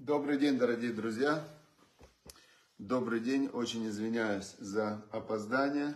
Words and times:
Добрый 0.00 0.36
день, 0.36 0.58
дорогие 0.58 0.92
друзья. 0.92 1.44
Добрый 2.78 3.20
день. 3.20 3.46
Очень 3.52 3.86
извиняюсь 3.86 4.56
за 4.58 5.00
опоздание. 5.12 5.94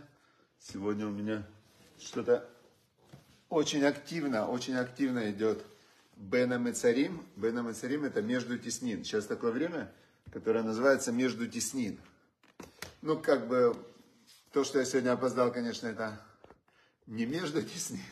Сегодня 0.61 1.09
у 1.09 1.11
меня 1.11 1.45
что-то 1.99 2.49
очень 3.49 3.83
активно, 3.85 4.47
очень 4.47 4.77
активно 4.77 5.33
идет 5.33 5.65
Бена 6.15 6.57
Мецарим. 6.57 7.27
Бена 7.35 7.59
Мецарим 7.59 8.05
это 8.05 8.23
между 8.23 8.57
теснин. 8.57 9.03
Сейчас 9.03 9.27
такое 9.27 9.51
время, 9.51 9.93
которое 10.33 10.63
называется 10.63 11.11
между 11.11 11.49
теснин. 11.49 11.99
Ну, 13.03 13.19
как 13.19 13.49
бы, 13.49 13.77
то, 14.53 14.63
что 14.63 14.79
я 14.79 14.85
сегодня 14.85 15.11
опоздал, 15.11 15.53
конечно, 15.53 15.89
это 15.89 16.21
не 17.09 17.27
между 17.27 17.61
теснин. 17.61 18.05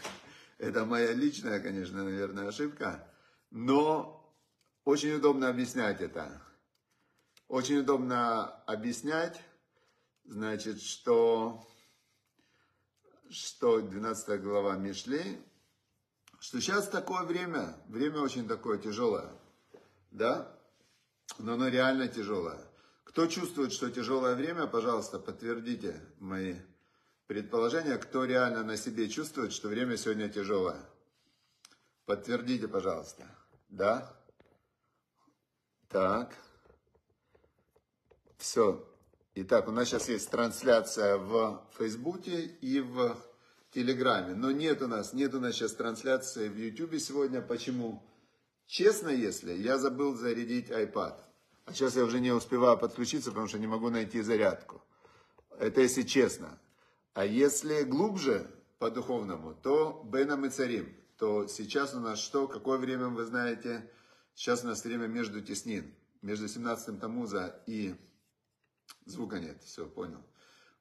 Это 0.63 0.85
моя 0.85 1.13
личная, 1.13 1.59
конечно, 1.59 2.05
наверное, 2.05 2.47
ошибка. 2.47 3.13
Но 3.51 4.33
очень 4.85 5.15
удобно 5.15 5.49
объяснять 5.49 6.01
это. 6.01 6.41
Очень 7.49 7.79
удобно 7.79 8.45
объяснять, 8.67 9.43
значит, 10.25 10.81
что, 10.81 11.67
что 13.29 13.81
12 13.81 14.41
глава 14.41 14.77
Мишли, 14.77 15.43
что 16.39 16.61
сейчас 16.61 16.87
такое 16.89 17.25
время, 17.25 17.77
время 17.89 18.21
очень 18.21 18.47
такое 18.47 18.79
тяжелое, 18.79 19.33
да, 20.13 20.57
но 21.39 21.55
оно 21.55 21.67
реально 21.67 22.07
тяжелое. 22.07 22.65
Кто 23.03 23.27
чувствует, 23.27 23.73
что 23.73 23.91
тяжелое 23.91 24.37
время, 24.37 24.69
пожалуйста, 24.69 25.19
подтвердите 25.19 26.01
мои 26.21 26.55
предположения, 27.33 27.97
кто 27.97 28.27
реально 28.27 28.63
на 28.63 28.77
себе 28.77 29.09
чувствует, 29.09 29.55
что 29.55 29.69
время 29.69 29.97
сегодня 29.97 30.29
тяжелое. 30.29 30.85
Подтвердите, 32.05 32.69
пожалуйста. 32.69 33.27
Да? 33.71 34.15
Так. 35.89 36.37
Все. 38.37 38.87
Итак, 39.35 39.67
у 39.67 39.71
нас 39.71 39.89
сейчас 39.89 40.11
есть 40.11 40.31
трансляция 40.31 41.17
в 41.17 41.67
Фейсбуке 41.79 42.43
и 42.43 42.81
в 42.81 43.17
Телеграме. 43.71 44.35
Но 44.35 44.51
нет 44.51 44.83
у 44.83 44.87
нас, 44.87 45.15
нет 45.15 45.35
у 45.35 45.41
нас 45.41 45.55
сейчас 45.55 45.73
трансляции 45.73 46.51
в 46.51 46.59
Ютубе 46.59 47.01
сегодня. 47.01 47.41
Почему? 47.41 48.07
Честно, 48.67 49.09
если 49.09 49.55
я 49.55 49.79
забыл 49.79 50.15
зарядить 50.17 50.69
iPad. 50.69 51.19
А 51.65 51.73
сейчас 51.73 51.97
я 51.97 52.05
уже 52.05 52.21
не 52.21 52.31
успеваю 52.31 52.77
подключиться, 52.77 53.31
потому 53.31 53.49
что 53.49 53.59
не 53.59 53.67
могу 53.67 53.89
найти 53.89 54.21
зарядку. 54.21 54.83
Это 55.59 55.81
если 55.81 56.03
честно. 56.03 56.59
А 57.15 57.27
если 57.27 57.83
глубже 57.83 58.51
по 58.79 58.91
духовному, 58.91 59.55
то 59.55 60.03
Беном 60.11 60.47
и 60.47 60.49
Царим. 60.49 60.97
То 61.19 61.47
сейчас 61.47 61.95
у 61.95 62.01
нас 62.01 62.19
что? 62.19 62.49
Какое 62.49 62.79
время 62.79 63.09
вы 63.09 63.25
знаете? 63.25 63.91
Сейчас 64.35 64.65
у 64.65 64.69
нас 64.69 64.83
время 64.85 65.07
между 65.09 65.43
теснин. 65.43 65.95
Между 66.23 66.49
17 66.49 67.01
Тамуза 67.01 67.63
и... 67.67 67.95
Звука 69.05 69.41
нет, 69.41 69.63
все, 69.63 69.87
понял. 69.87 70.23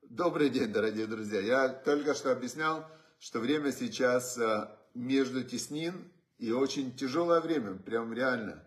Добрый 0.04 0.50
день, 0.50 0.72
дорогие 0.72 1.06
друзья. 1.06 1.42
Я 1.42 1.70
только 1.70 2.14
что 2.14 2.32
объяснял, 2.32 2.86
что 3.20 3.40
время 3.40 3.72
сейчас 3.72 4.38
э, 4.38 4.70
между 4.94 5.44
теснин 5.44 6.12
и 6.38 6.52
очень 6.52 6.96
тяжелое 6.96 7.42
время, 7.42 7.76
прям 7.76 8.14
реально. 8.14 8.64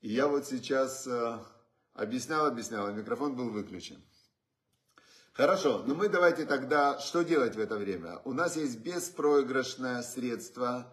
И 0.00 0.12
я 0.12 0.28
вот 0.28 0.46
сейчас 0.46 1.06
э, 1.06 1.38
объяснял, 1.94 2.46
объяснял, 2.46 2.86
а 2.86 2.92
микрофон 2.92 3.36
был 3.36 3.50
выключен. 3.50 4.02
Хорошо, 5.34 5.82
ну 5.86 5.94
мы 5.94 6.10
давайте 6.10 6.44
тогда, 6.44 6.98
что 6.98 7.22
делать 7.22 7.56
в 7.56 7.58
это 7.58 7.76
время? 7.76 8.20
У 8.26 8.34
нас 8.34 8.54
есть 8.56 8.80
беспроигрышное 8.80 10.02
средство, 10.02 10.92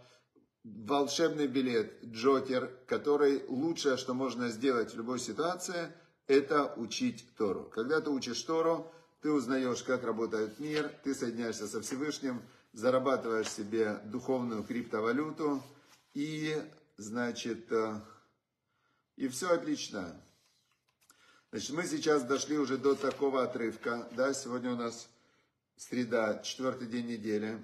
волшебный 0.63 1.47
билет, 1.47 2.01
джокер, 2.05 2.71
который 2.87 3.43
лучшее, 3.49 3.97
что 3.97 4.13
можно 4.13 4.47
сделать 4.47 4.93
в 4.93 4.97
любой 4.97 5.19
ситуации, 5.19 5.91
это 6.27 6.73
учить 6.77 7.25
Тору. 7.37 7.65
Когда 7.65 7.99
ты 7.99 8.11
учишь 8.11 8.41
Тору, 8.43 8.89
ты 9.21 9.29
узнаешь, 9.29 9.83
как 9.83 10.05
работает 10.05 10.57
мир, 10.57 10.89
ты 11.03 11.13
соединяешься 11.13 11.67
со 11.67 11.81
Всевышним, 11.81 12.41
зарабатываешь 12.71 13.49
себе 13.49 13.99
духовную 14.05 14.63
криптовалюту, 14.63 15.61
и, 16.13 16.55
значит, 16.95 17.69
э, 17.73 17.99
и 19.17 19.27
все 19.27 19.49
отлично. 19.53 20.15
Значит, 21.51 21.71
мы 21.71 21.83
сейчас 21.87 22.23
дошли 22.23 22.59
уже 22.59 22.77
до 22.77 22.93
такого 22.93 23.41
отрывка, 23.41 24.07
да, 24.11 24.35
сегодня 24.35 24.71
у 24.71 24.75
нас 24.75 25.09
среда, 25.77 26.43
четвертый 26.43 26.87
день 26.87 27.07
недели. 27.07 27.57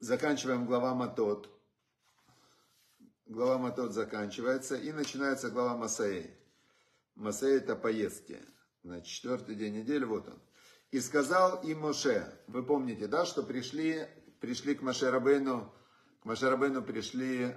Заканчиваем 0.00 0.64
глава 0.64 0.94
Матот. 0.94 1.50
Глава 3.26 3.58
Матот 3.58 3.92
заканчивается, 3.92 4.74
и 4.74 4.90
начинается 4.92 5.50
глава 5.50 5.76
Масаи. 5.76 6.34
Масаи 7.14 7.58
это 7.58 7.76
поездки. 7.76 8.40
Значит, 8.82 9.06
четвертый 9.06 9.54
день 9.54 9.74
недели, 9.80 10.04
вот 10.04 10.26
он. 10.26 10.40
И 10.92 11.00
сказал 11.00 11.60
им 11.62 11.80
Моше, 11.80 12.26
вы 12.46 12.62
помните, 12.62 13.06
да, 13.06 13.26
что 13.26 13.42
пришли, 13.42 14.08
пришли 14.40 14.74
к 14.74 14.80
Моше 14.80 15.10
Рабейну, 15.10 15.70
к 16.22 16.24
Моше 16.24 16.48
Рабейну 16.48 16.80
пришли 16.80 17.54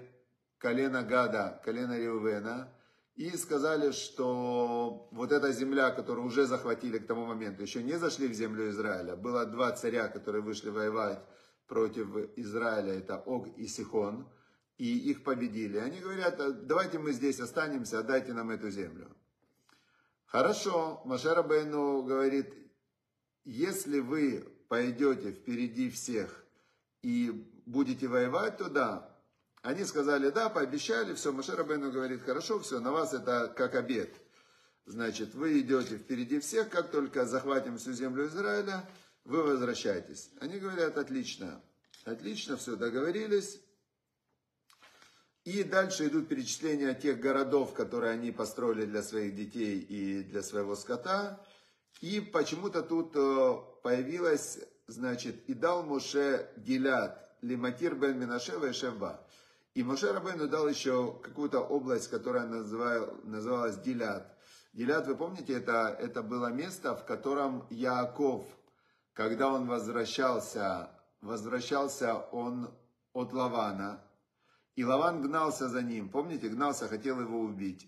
колено 0.57 1.03
Гада, 1.03 1.61
колено 1.63 1.97
Реувена, 1.97 2.73
и 3.17 3.35
сказали, 3.35 3.91
что 3.91 5.09
вот 5.11 5.31
эта 5.31 5.51
земля, 5.51 5.89
которую 5.89 6.28
уже 6.28 6.45
захватили 6.45 7.00
к 7.00 7.07
тому 7.07 7.25
моменту, 7.25 7.63
еще 7.63 7.81
не 7.81 7.97
зашли 7.97 8.28
в 8.28 8.33
землю 8.33 8.69
Израиля. 8.69 9.16
Было 9.16 9.45
два 9.45 9.72
царя, 9.72 10.07
которые 10.07 10.44
вышли 10.44 10.69
воевать 10.69 11.19
против 11.66 12.16
Израиля, 12.35 12.94
это 12.94 13.17
Ог 13.17 13.47
и 13.57 13.66
Сихон, 13.66 14.29
и 14.78 15.09
их 15.09 15.23
победили. 15.23 15.78
Они 15.78 16.00
говорят, 16.00 16.67
давайте 16.67 17.00
мы 17.00 17.11
здесь 17.11 17.39
останемся, 17.39 18.00
отдайте 18.00 18.33
нам 18.33 18.51
эту 18.51 18.69
землю. 18.69 19.17
Хорошо, 20.28 21.01
Машера 21.03 21.41
Бейну 21.41 22.03
говорит, 22.03 22.53
если 23.45 23.99
вы 23.99 24.47
пойдете 24.69 25.31
впереди 25.31 25.89
всех 25.89 26.45
и 27.01 27.31
будете 27.66 28.07
воевать, 28.07 28.57
то 28.57 28.69
да. 28.69 29.16
Они 29.62 29.84
сказали, 29.84 30.29
да, 30.29 30.50
пообещали, 30.50 31.13
все, 31.13 31.31
Машера 31.31 31.63
Бейну 31.63 31.91
говорит, 31.91 32.23
хорошо, 32.23 32.59
все, 32.59 32.79
на 32.79 32.91
вас 32.91 33.13
это 33.13 33.53
как 33.56 33.75
обед. 33.75 34.13
Значит, 34.85 35.34
вы 35.35 35.59
идете 35.59 35.97
впереди 35.97 36.40
всех, 36.40 36.69
как 36.69 36.91
только 36.91 37.25
захватим 37.25 37.78
всю 37.78 37.91
землю 37.94 38.28
Израиля, 38.28 38.88
вы 39.25 39.44
возвращаетесь. 39.44 40.29
Они 40.40 40.59
говорят, 40.59 40.97
отлично, 40.97 41.62
отлично, 42.06 42.56
все, 42.56 42.78
договорились, 42.78 43.59
и 45.47 45.63
дальше 45.63 46.07
идут 46.07 46.28
перечисления 46.28 46.94
тех 46.94 47.22
городов, 47.22 47.73
которые 47.73 48.12
они 48.12 48.34
построили 48.34 48.84
для 48.84 49.01
своих 49.01 49.34
детей 49.34 49.79
и 49.79 50.23
для 50.23 50.44
своего 50.44 50.75
скота. 50.75 51.41
И 52.01 52.19
почему-то 52.19 52.84
тут 52.84 53.13
э, 53.16 53.56
появилась, 53.81 54.59
значит, 54.88 55.50
и 55.50 55.53
дал 55.53 55.84
Муше 55.84 56.50
Гилят, 56.57 57.34
Лиматир 57.41 57.96
бен 57.96 58.19
Минашева 58.19 58.66
и 58.66 58.73
Шевба. 58.73 59.25
И 59.77 59.83
Моше 59.83 60.11
Рабейну 60.11 60.47
дал 60.47 60.67
еще 60.67 61.19
какую-то 61.21 61.59
область, 61.59 62.09
которая 62.09 62.47
называл, 62.47 63.13
называлась 63.25 63.77
Гилят. 63.77 64.35
Гилят, 64.73 65.05
вы 65.05 65.15
помните, 65.15 65.53
это, 65.53 65.95
это 65.99 66.23
было 66.23 66.47
место, 66.47 66.95
в 66.95 67.05
котором 67.05 67.67
Яаков, 67.69 68.43
когда 69.13 69.53
он 69.53 69.67
возвращался, 69.67 70.89
возвращался 71.21 72.17
он 72.31 72.73
от 73.13 73.33
Лавана, 73.33 74.01
и 74.75 74.83
Лаван 74.83 75.21
гнался 75.21 75.69
за 75.69 75.83
ним, 75.83 76.09
помните, 76.09 76.49
гнался, 76.49 76.87
хотел 76.87 77.21
его 77.21 77.39
убить. 77.39 77.87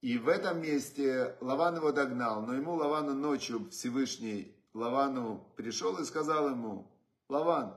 И 0.00 0.16
в 0.16 0.28
этом 0.28 0.62
месте 0.62 1.36
Лаван 1.40 1.74
его 1.74 1.90
догнал, 1.90 2.42
но 2.42 2.54
ему 2.54 2.74
Лавану 2.74 3.14
ночью 3.14 3.68
Всевышний 3.70 4.56
Лавану 4.74 5.52
пришел 5.56 5.96
и 5.96 6.04
сказал 6.04 6.50
ему, 6.50 6.88
Лаван, 7.28 7.76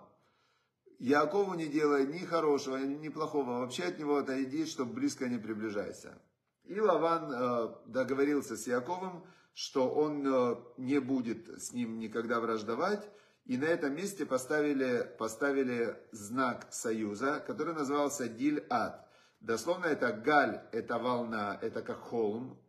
Якову 1.00 1.54
не 1.54 1.68
делай 1.68 2.06
ни 2.06 2.20
хорошего, 2.20 2.78
ни 2.78 3.10
плохого, 3.10 3.60
вообще 3.60 3.86
от 3.86 4.00
него 4.00 4.18
отойди, 4.18 4.66
чтобы 4.66 4.94
близко 4.94 5.30
не 5.30 5.38
приближайся. 5.38 6.22
И 6.66 6.80
Лаван 6.80 7.32
э, 7.32 7.76
договорился 7.88 8.58
с 8.58 8.68
Яковом, 8.68 9.26
что 9.54 9.90
он 9.90 10.28
э, 10.28 10.56
не 10.78 11.00
будет 11.00 11.62
с 11.62 11.72
ним 11.72 12.00
никогда 12.00 12.42
враждовать, 12.42 13.10
и 13.46 13.58
на 13.58 13.66
этом 13.66 13.96
месте 13.96 14.26
поставили, 14.26 15.10
поставили 15.18 15.98
знак 16.12 16.68
союза, 16.72 17.44
который 17.48 17.74
назывался 17.74 18.28
Диль-Ад. 18.28 19.08
Дословно 19.40 19.86
это 19.86 20.12
галь, 20.12 20.62
это 20.74 21.00
волна, 21.00 21.58
это 21.62 21.82
как 21.82 22.00
холм. 22.00 22.60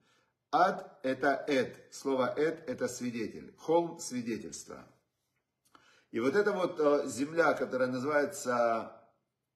Ад– 0.52 0.99
это 1.02 1.44
эд. 1.46 1.76
Слово 1.90 2.32
эд– 2.37 2.64
это 2.69 2.88
свидетель. 2.88 3.54
Холм– 3.56 3.99
свидетельство. 4.00 4.84
И 6.10 6.18
вот 6.18 6.34
эта 6.34 6.52
вот 6.52 6.80
э, 6.80 7.06
земля, 7.06 7.54
которая 7.54 7.88
называется 7.88 8.92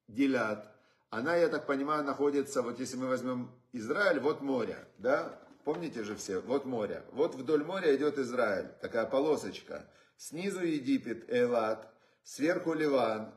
Дилят, 0.07 0.71
она, 1.11 1.37
я 1.37 1.49
так 1.49 1.67
понимаю, 1.67 2.05
находится, 2.05 2.63
вот 2.63 2.79
если 2.79 2.97
мы 2.97 3.09
возьмем 3.09 3.51
Израиль, 3.73 4.21
вот 4.21 4.41
море, 4.41 4.87
да? 4.99 5.39
Помните 5.65 6.05
же 6.05 6.15
все, 6.15 6.41
вот 6.41 6.65
море. 6.65 7.03
Вот 7.13 7.35
вдоль 7.35 7.65
моря 7.65 7.95
идет 7.97 8.19
Израиль, 8.19 8.69
такая 8.81 9.07
полосочка. 9.07 9.89
Снизу 10.17 10.61
Египет, 10.61 11.25
Элат, 11.29 11.93
сверху 12.23 12.73
Ливан, 12.73 13.33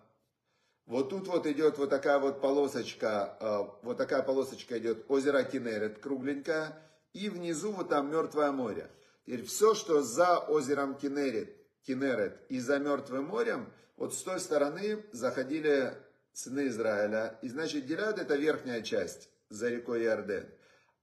Вот 0.85 1.09
тут 1.09 1.27
вот 1.27 1.45
идет 1.47 1.77
вот 1.77 1.89
такая 1.89 2.19
вот 2.19 2.39
полосочка, 2.39 3.37
э, 3.39 3.63
вот 3.83 3.97
такая 3.97 4.21
полосочка 4.21 4.77
идет 4.77 5.05
озеро 5.09 5.43
Кинерет, 5.43 5.99
кругленькая, 5.99 6.77
и 7.13 7.29
внизу 7.29 7.71
вот 7.71 7.89
там 7.89 8.11
Мертвое 8.11 8.51
море. 8.51 8.89
Теперь 9.25 9.43
все, 9.43 9.73
что 9.73 10.01
за 10.01 10.37
озером 10.37 10.95
Кинерет, 10.95 11.56
Кинерет 11.87 12.41
и 12.49 12.59
за 12.59 12.79
Мертвым 12.79 13.27
морем, 13.27 13.71
вот 13.95 14.13
с 14.13 14.21
той 14.21 14.41
стороны 14.41 15.05
заходили 15.13 15.93
сыны 16.33 16.67
Израиля. 16.67 17.39
И 17.41 17.47
значит, 17.47 17.85
Гилад 17.85 18.19
это 18.19 18.35
верхняя 18.35 18.81
часть 18.81 19.29
за 19.49 19.69
рекой 19.69 20.03
Иорден. 20.03 20.49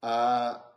А 0.02 0.70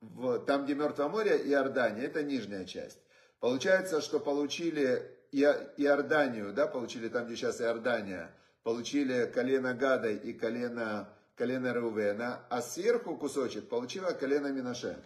в, 0.00 0.38
там, 0.40 0.64
где 0.64 0.74
Мертвое 0.74 1.08
море, 1.08 1.36
Иордания, 1.36 2.04
это 2.04 2.22
нижняя 2.22 2.64
часть. 2.64 2.98
Получается, 3.40 4.00
что 4.00 4.18
получили 4.18 5.08
Иорданию, 5.32 6.52
да, 6.54 6.66
получили 6.66 7.08
там, 7.08 7.26
где 7.26 7.36
сейчас 7.36 7.60
Иордания, 7.60 8.34
получили 8.62 9.30
колено 9.32 9.74
Гада 9.74 10.10
и 10.10 10.32
колено, 10.32 11.08
колено 11.36 11.74
Рувена, 11.74 12.40
а 12.48 12.62
сверху 12.62 13.16
кусочек 13.18 13.68
получила 13.68 14.12
колено 14.12 14.46
Минаше. 14.48 14.96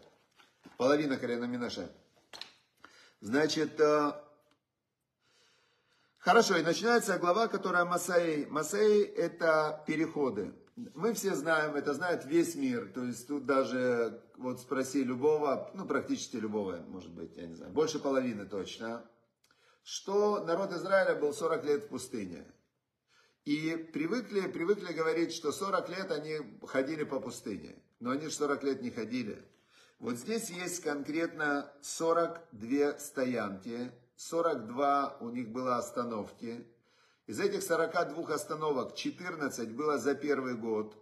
Половина 0.77 1.17
колена 1.17 1.45
Минаше. 1.47 1.89
Значит, 3.21 3.81
э, 3.81 4.13
хорошо, 6.27 6.57
и 6.57 6.63
начинается 6.63 7.21
глава, 7.21 7.47
которая 7.47 7.85
Масаи. 7.85 8.47
Масаи 8.47 9.05
это 9.05 9.85
переходы. 9.87 10.53
Мы 10.75 11.15
все 11.15 11.37
знаем, 11.37 11.77
это 11.77 11.95
знает 11.95 12.25
весь 12.25 12.57
мир. 12.57 12.91
То 12.93 13.05
есть 13.05 13.29
тут 13.29 13.47
даже, 13.47 14.21
вот 14.37 14.61
спроси 14.61 15.05
любого, 15.05 15.71
ну 15.75 15.87
практически 15.87 16.37
любого, 16.37 16.79
может 16.89 17.13
быть, 17.13 17.37
я 17.37 17.47
не 17.47 17.55
знаю, 17.55 17.73
больше 17.73 18.01
половины 18.01 18.45
точно, 18.45 19.09
что 19.85 20.45
народ 20.45 20.73
Израиля 20.73 21.15
был 21.15 21.33
40 21.33 21.65
лет 21.65 21.85
в 21.85 21.89
пустыне. 21.91 22.45
И 23.45 23.77
привыкли, 23.93 24.41
привыкли 24.49 24.93
говорить, 24.93 25.33
что 25.33 25.53
40 25.53 25.89
лет 25.91 26.11
они 26.11 26.39
ходили 26.67 27.05
по 27.05 27.21
пустыне. 27.21 27.77
Но 28.01 28.11
они 28.11 28.27
же 28.27 28.33
40 28.33 28.65
лет 28.65 28.83
не 28.83 28.91
ходили. 28.91 29.41
Вот 30.01 30.17
здесь 30.17 30.51
есть 30.51 30.83
конкретно 30.83 31.73
42 31.83 32.99
стоянки, 32.99 33.93
42 34.17 35.19
у 35.21 35.29
них 35.31 35.51
было 35.51 35.77
остановки. 35.77 36.67
Из 37.27 37.39
этих 37.41 37.63
42 37.63 38.35
остановок 38.35 38.95
14 38.95 39.73
было 39.73 39.99
за 39.99 40.15
первый 40.15 40.55
год. 40.55 40.97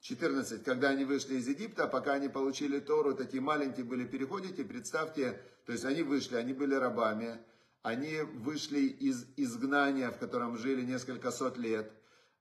14, 0.00 0.64
когда 0.64 0.88
они 0.88 1.04
вышли 1.04 1.36
из 1.36 1.46
Египта, 1.46 1.86
пока 1.86 2.14
они 2.14 2.28
получили 2.28 2.80
Тору, 2.80 3.14
такие 3.14 3.42
маленькие 3.42 3.84
были, 3.84 4.06
переходите, 4.06 4.64
представьте, 4.64 5.42
то 5.66 5.72
есть 5.72 5.84
они 5.84 6.02
вышли, 6.02 6.36
они 6.36 6.54
были 6.54 6.74
рабами, 6.74 7.38
они 7.82 8.22
вышли 8.22 8.80
из 8.80 9.26
изгнания, 9.36 10.10
в 10.10 10.18
котором 10.18 10.56
жили 10.56 10.82
несколько 10.82 11.30
сот 11.30 11.58
лет. 11.58 11.92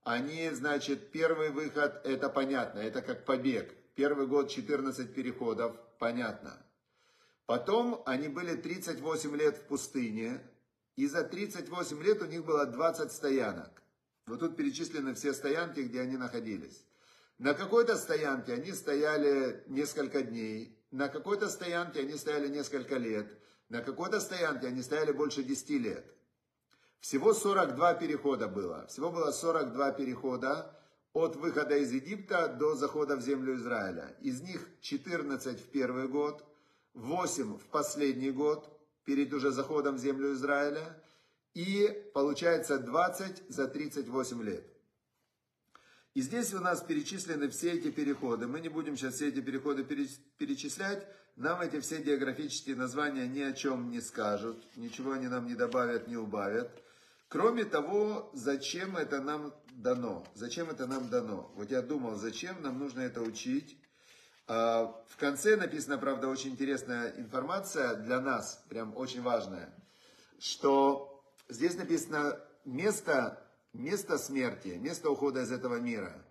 Они, 0.04 0.50
значит, 0.52 1.12
первый 1.12 1.50
выход, 1.50 2.02
это 2.06 2.30
понятно, 2.30 2.80
это 2.80 3.02
как 3.02 3.26
побег. 3.26 3.76
Первый 3.96 4.26
год 4.26 4.50
14 4.50 5.14
переходов, 5.14 5.76
понятно. 6.00 6.58
Потом 7.50 8.04
они 8.06 8.28
были 8.28 8.54
38 8.54 9.36
лет 9.36 9.58
в 9.58 9.62
пустыне, 9.62 10.40
и 10.96 11.08
за 11.08 11.24
38 11.24 12.04
лет 12.04 12.22
у 12.22 12.26
них 12.26 12.46
было 12.46 12.68
20 12.68 13.12
стоянок. 13.12 13.72
Вот 14.28 14.42
тут 14.42 14.56
перечислены 14.56 15.16
все 15.16 15.34
стоянки, 15.34 15.80
где 15.80 16.02
они 16.02 16.16
находились. 16.16 16.86
На 17.40 17.56
какой-то 17.56 17.98
стоянке 17.98 18.54
они 18.54 18.72
стояли 18.72 19.64
несколько 19.66 20.22
дней, 20.22 20.78
на 20.92 21.08
какой-то 21.10 21.50
стоянке 21.50 22.02
они 22.02 22.14
стояли 22.18 22.50
несколько 22.50 22.98
лет, 22.98 23.36
на 23.70 23.82
какой-то 23.82 24.20
стоянке 24.20 24.68
они 24.68 24.84
стояли 24.84 25.12
больше 25.12 25.42
10 25.42 25.72
лет. 25.72 26.06
Всего 27.00 27.34
42 27.34 27.96
перехода 27.96 28.48
было. 28.48 28.86
Всего 28.86 29.10
было 29.10 29.32
42 29.32 29.94
перехода 29.94 30.80
от 31.14 31.36
выхода 31.36 31.78
из 31.78 31.92
Египта 31.92 32.48
до 32.48 32.76
захода 32.76 33.16
в 33.16 33.22
землю 33.22 33.56
Израиля. 33.56 34.16
Из 34.22 34.40
них 34.44 34.70
14 34.82 35.60
в 35.60 35.72
первый 35.72 36.08
год, 36.08 36.46
8 37.00 37.58
в 37.58 37.66
последний 37.68 38.32
год, 38.32 38.70
перед 39.06 39.34
уже 39.34 39.52
заходом 39.52 39.96
в 39.96 40.00
землю 40.00 40.34
Израиля. 40.34 41.02
И 41.56 41.90
получается 42.14 42.78
20 42.78 43.50
за 43.50 43.68
38 43.68 44.44
лет. 44.44 44.64
И 46.14 46.22
здесь 46.22 46.54
у 46.54 46.60
нас 46.60 46.82
перечислены 46.82 47.50
все 47.50 47.72
эти 47.72 47.92
переходы. 47.92 48.48
Мы 48.48 48.60
не 48.60 48.70
будем 48.70 48.98
сейчас 48.98 49.16
все 49.16 49.30
эти 49.30 49.42
переходы 49.42 49.84
перечислять. 49.84 51.08
Нам 51.36 51.62
эти 51.62 51.80
все 51.80 52.02
географические 52.02 52.76
названия 52.76 53.28
ни 53.28 53.42
о 53.42 53.54
чем 53.54 53.90
не 53.90 54.02
скажут. 54.02 54.64
Ничего 54.76 55.14
они 55.14 55.28
нам 55.28 55.48
не 55.48 55.56
добавят, 55.56 56.08
не 56.08 56.18
убавят. 56.18 56.70
Кроме 57.30 57.64
того, 57.64 58.30
зачем 58.34 58.98
это 58.98 59.22
нам 59.22 59.54
дано? 59.72 60.26
Зачем 60.34 60.70
это 60.70 60.88
нам 60.88 61.10
дано? 61.10 61.52
Вот 61.56 61.72
я 61.72 61.82
думал, 61.82 62.16
зачем 62.16 62.62
нам 62.62 62.80
нужно 62.80 63.02
это 63.02 63.22
учить? 63.22 63.78
А, 64.52 65.00
в 65.08 65.16
конце 65.18 65.56
написана, 65.56 66.00
правда, 66.00 66.28
очень 66.28 66.50
интересная 66.50 67.14
информация 67.18 67.94
для 67.94 68.20
нас, 68.20 68.64
прям 68.68 68.98
очень 68.98 69.22
важная, 69.22 69.72
что 70.40 71.24
здесь 71.50 71.76
написано 71.76 72.36
место, 72.66 73.40
место 73.74 74.18
смерти, 74.18 74.70
место 74.70 75.12
ухода 75.12 75.44
из 75.44 75.52
этого 75.52 75.76
мира. 75.76 76.26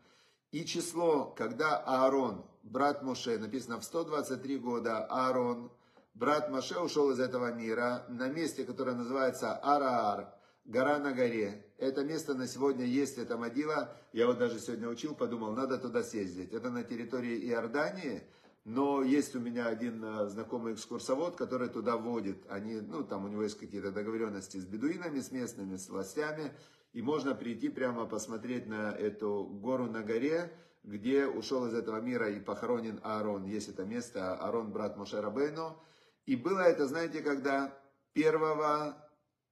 И 0.51 0.65
число, 0.65 1.27
когда 1.27 1.77
Аарон, 1.77 2.45
брат 2.65 3.05
Моше, 3.05 3.39
написано 3.39 3.79
в 3.79 3.85
123 3.85 4.59
года, 4.59 5.05
Аарон, 5.05 5.71
брат 6.15 6.51
Моше 6.51 6.77
ушел 6.81 7.13
из 7.13 7.21
этого 7.21 7.53
мира 7.53 8.05
на 8.09 8.29
месте, 8.29 8.65
которое 8.65 8.97
называется 8.97 9.55
Араар, 9.55 10.35
гора 10.69 10.99
на 10.99 11.13
горе. 11.13 11.65
Это 11.79 12.05
место 12.05 12.35
на 12.35 12.47
сегодня 12.47 12.85
есть, 12.85 13.19
это 13.19 13.37
могила. 13.37 13.97
Я 14.13 14.27
вот 14.27 14.39
даже 14.39 14.61
сегодня 14.61 14.89
учил, 14.89 15.15
подумал, 15.15 15.53
надо 15.53 15.79
туда 15.79 16.03
съездить. 16.03 16.53
Это 16.53 16.71
на 16.71 16.85
территории 16.85 17.49
Иордании, 17.49 18.23
но 18.65 19.03
есть 19.03 19.35
у 19.35 19.41
меня 19.41 19.67
один 19.67 20.05
э, 20.05 20.27
знакомый 20.29 20.75
экскурсовод, 20.75 21.37
который 21.37 21.69
туда 21.71 21.97
водит. 21.97 22.45
Они, 22.51 22.81
ну, 22.81 23.03
там 23.03 23.25
у 23.25 23.29
него 23.29 23.43
есть 23.43 23.59
какие-то 23.59 23.91
договоренности 23.91 24.59
с 24.59 24.67
бедуинами, 24.67 25.21
с 25.21 25.33
местными, 25.33 25.77
с 25.77 25.89
властями. 25.89 26.53
И 26.93 27.01
можно 27.01 27.35
прийти 27.35 27.71
прямо 27.71 28.05
посмотреть 28.05 28.67
на 28.67 28.93
эту 28.93 29.45
гору 29.45 29.87
на 29.87 30.03
горе, 30.03 30.53
где 30.83 31.27
ушел 31.27 31.67
из 31.67 31.75
этого 31.75 32.01
мира 32.01 32.29
и 32.31 32.41
похоронен 32.41 33.01
Аарон. 33.03 33.45
Есть 33.45 33.69
это 33.71 33.85
место, 33.85 34.35
Аарон, 34.35 34.71
брат 34.71 34.99
Мошерабейну. 34.99 35.81
И 36.27 36.37
было 36.37 36.61
это, 36.61 36.87
знаете, 36.87 37.21
когда? 37.23 37.75
Первого 38.13 38.97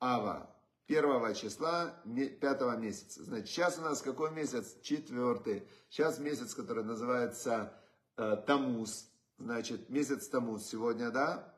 ава, 0.00 0.55
первого 0.86 1.34
числа 1.34 1.94
пятого 2.40 2.76
месяца. 2.76 3.24
Значит, 3.24 3.48
сейчас 3.48 3.78
у 3.78 3.82
нас 3.82 4.02
какой 4.02 4.30
месяц? 4.30 4.76
Четвертый. 4.82 5.68
Сейчас 5.90 6.18
месяц, 6.18 6.54
который 6.54 6.84
называется 6.84 7.72
э, 8.16 8.36
Тамуз. 8.46 9.10
Значит, 9.38 9.88
месяц 9.90 10.28
Тамуз 10.28 10.66
сегодня, 10.66 11.10
да? 11.10 11.54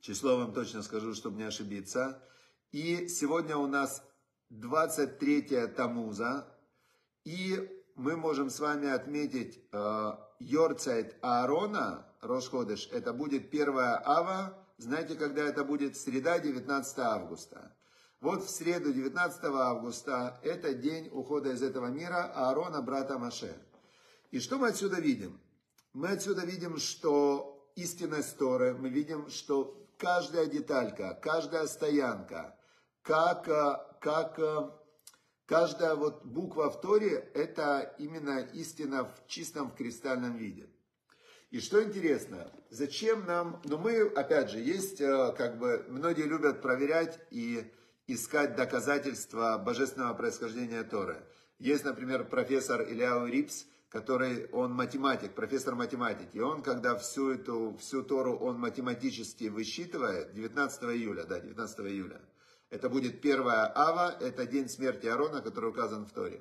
Число 0.00 0.38
вам 0.38 0.54
точно 0.54 0.82
скажу, 0.82 1.14
чтобы 1.14 1.36
не 1.36 1.44
ошибиться. 1.44 2.22
И 2.72 3.08
сегодня 3.08 3.56
у 3.56 3.66
нас 3.66 4.02
23 4.48 5.68
Тамуза. 5.68 6.46
И 7.24 7.68
мы 7.94 8.16
можем 8.16 8.48
с 8.48 8.58
вами 8.60 8.88
отметить 8.88 9.62
э, 9.72 10.12
Йорцайт 10.38 11.16
Аарона, 11.20 12.06
Рошходыш, 12.22 12.88
это 12.92 13.12
будет 13.12 13.52
1 13.52 13.78
ава. 13.78 14.58
Знаете, 14.78 15.14
когда 15.14 15.42
это 15.42 15.64
будет? 15.64 15.96
Среда, 15.96 16.38
19 16.38 16.98
августа. 16.98 17.76
Вот 18.20 18.44
в 18.44 18.50
среду 18.50 18.92
19 18.92 19.44
августа, 19.44 20.38
это 20.42 20.74
день 20.74 21.08
ухода 21.10 21.52
из 21.52 21.62
этого 21.62 21.86
мира 21.86 22.30
Аарона, 22.34 22.82
брата 22.82 23.18
Маше. 23.18 23.56
И 24.30 24.40
что 24.40 24.58
мы 24.58 24.68
отсюда 24.68 25.00
видим? 25.00 25.40
Мы 25.94 26.08
отсюда 26.08 26.44
видим, 26.44 26.76
что 26.76 27.66
истинность 27.76 28.36
Торы, 28.36 28.74
мы 28.74 28.90
видим, 28.90 29.30
что 29.30 29.74
каждая 29.96 30.44
деталька, 30.44 31.18
каждая 31.22 31.66
стоянка, 31.66 32.58
как, 33.00 33.44
как 34.02 34.38
каждая 35.46 35.94
вот 35.94 36.22
буква 36.26 36.70
в 36.70 36.78
Торе, 36.82 37.30
это 37.32 37.94
именно 37.98 38.40
истина 38.52 39.04
в 39.06 39.28
чистом, 39.28 39.70
в 39.70 39.76
кристальном 39.76 40.36
виде. 40.36 40.68
И 41.50 41.58
что 41.58 41.82
интересно, 41.82 42.52
зачем 42.68 43.24
нам, 43.24 43.62
ну 43.64 43.78
мы, 43.78 44.02
опять 44.02 44.50
же, 44.50 44.58
есть, 44.58 45.00
э, 45.00 45.34
как 45.38 45.58
бы, 45.58 45.86
многие 45.88 46.24
любят 46.24 46.60
проверять 46.60 47.18
и 47.30 47.72
искать 48.14 48.56
доказательства 48.56 49.58
божественного 49.58 50.14
происхождения 50.14 50.82
Торы. 50.82 51.24
Есть, 51.58 51.84
например, 51.84 52.24
профессор 52.28 52.82
Ильяу 52.82 53.26
Рипс, 53.26 53.66
который, 53.90 54.46
он 54.50 54.72
математик, 54.72 55.34
профессор 55.34 55.74
математики. 55.74 56.36
И 56.36 56.40
он, 56.40 56.62
когда 56.62 56.96
всю 56.96 57.30
эту, 57.30 57.76
всю 57.78 58.02
Тору 58.02 58.36
он 58.36 58.58
математически 58.58 59.44
высчитывает, 59.44 60.32
19 60.32 60.82
июля, 60.84 61.24
да, 61.24 61.40
19 61.40 61.80
июля, 61.80 62.20
это 62.70 62.88
будет 62.88 63.20
первая 63.20 63.70
ава, 63.74 64.16
это 64.20 64.46
день 64.46 64.68
смерти 64.68 65.06
Аарона, 65.06 65.42
который 65.42 65.70
указан 65.70 66.06
в 66.06 66.12
Торе. 66.12 66.40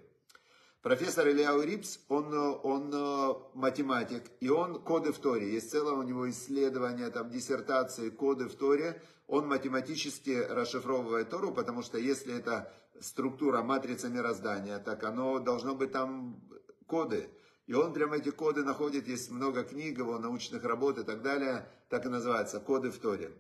Профессор 0.81 1.27
Ильяу 1.27 1.61
Рипс, 1.61 1.99
он, 2.07 2.33
он 2.33 2.89
э, 2.93 3.33
математик, 3.53 4.23
и 4.39 4.47
он 4.47 4.81
коды 4.81 5.11
в 5.11 5.17
Торе. 5.17 5.51
Есть 5.51 5.71
целое 5.71 5.93
у 5.93 6.03
него 6.03 6.29
исследование, 6.29 7.09
там, 7.09 7.29
диссертации, 7.29 8.09
коды 8.09 8.45
в 8.47 8.55
Торе. 8.55 9.01
Он 9.29 9.47
математически 9.47 10.31
расшифровывает 10.31 11.29
Тору, 11.29 11.53
потому 11.53 11.83
что 11.83 11.99
если 11.99 12.35
это 12.35 12.73
структура, 12.99 13.61
матрица 13.61 14.09
мироздания, 14.09 14.79
так 14.79 15.03
оно 15.03 15.37
должно 15.37 15.75
быть 15.75 15.91
там 15.91 16.41
коды. 16.87 17.29
И 17.67 17.75
он 17.75 17.93
прямо 17.93 18.17
эти 18.17 18.31
коды 18.31 18.63
находит, 18.63 19.07
есть 19.07 19.29
много 19.29 19.63
книг, 19.63 19.99
его 19.99 20.17
научных 20.17 20.63
работ 20.63 20.97
и 20.97 21.03
так 21.03 21.21
далее, 21.21 21.69
так 21.89 22.07
и 22.07 22.09
называется, 22.09 22.59
коды 22.59 22.89
в 22.89 22.97
Торе. 22.97 23.31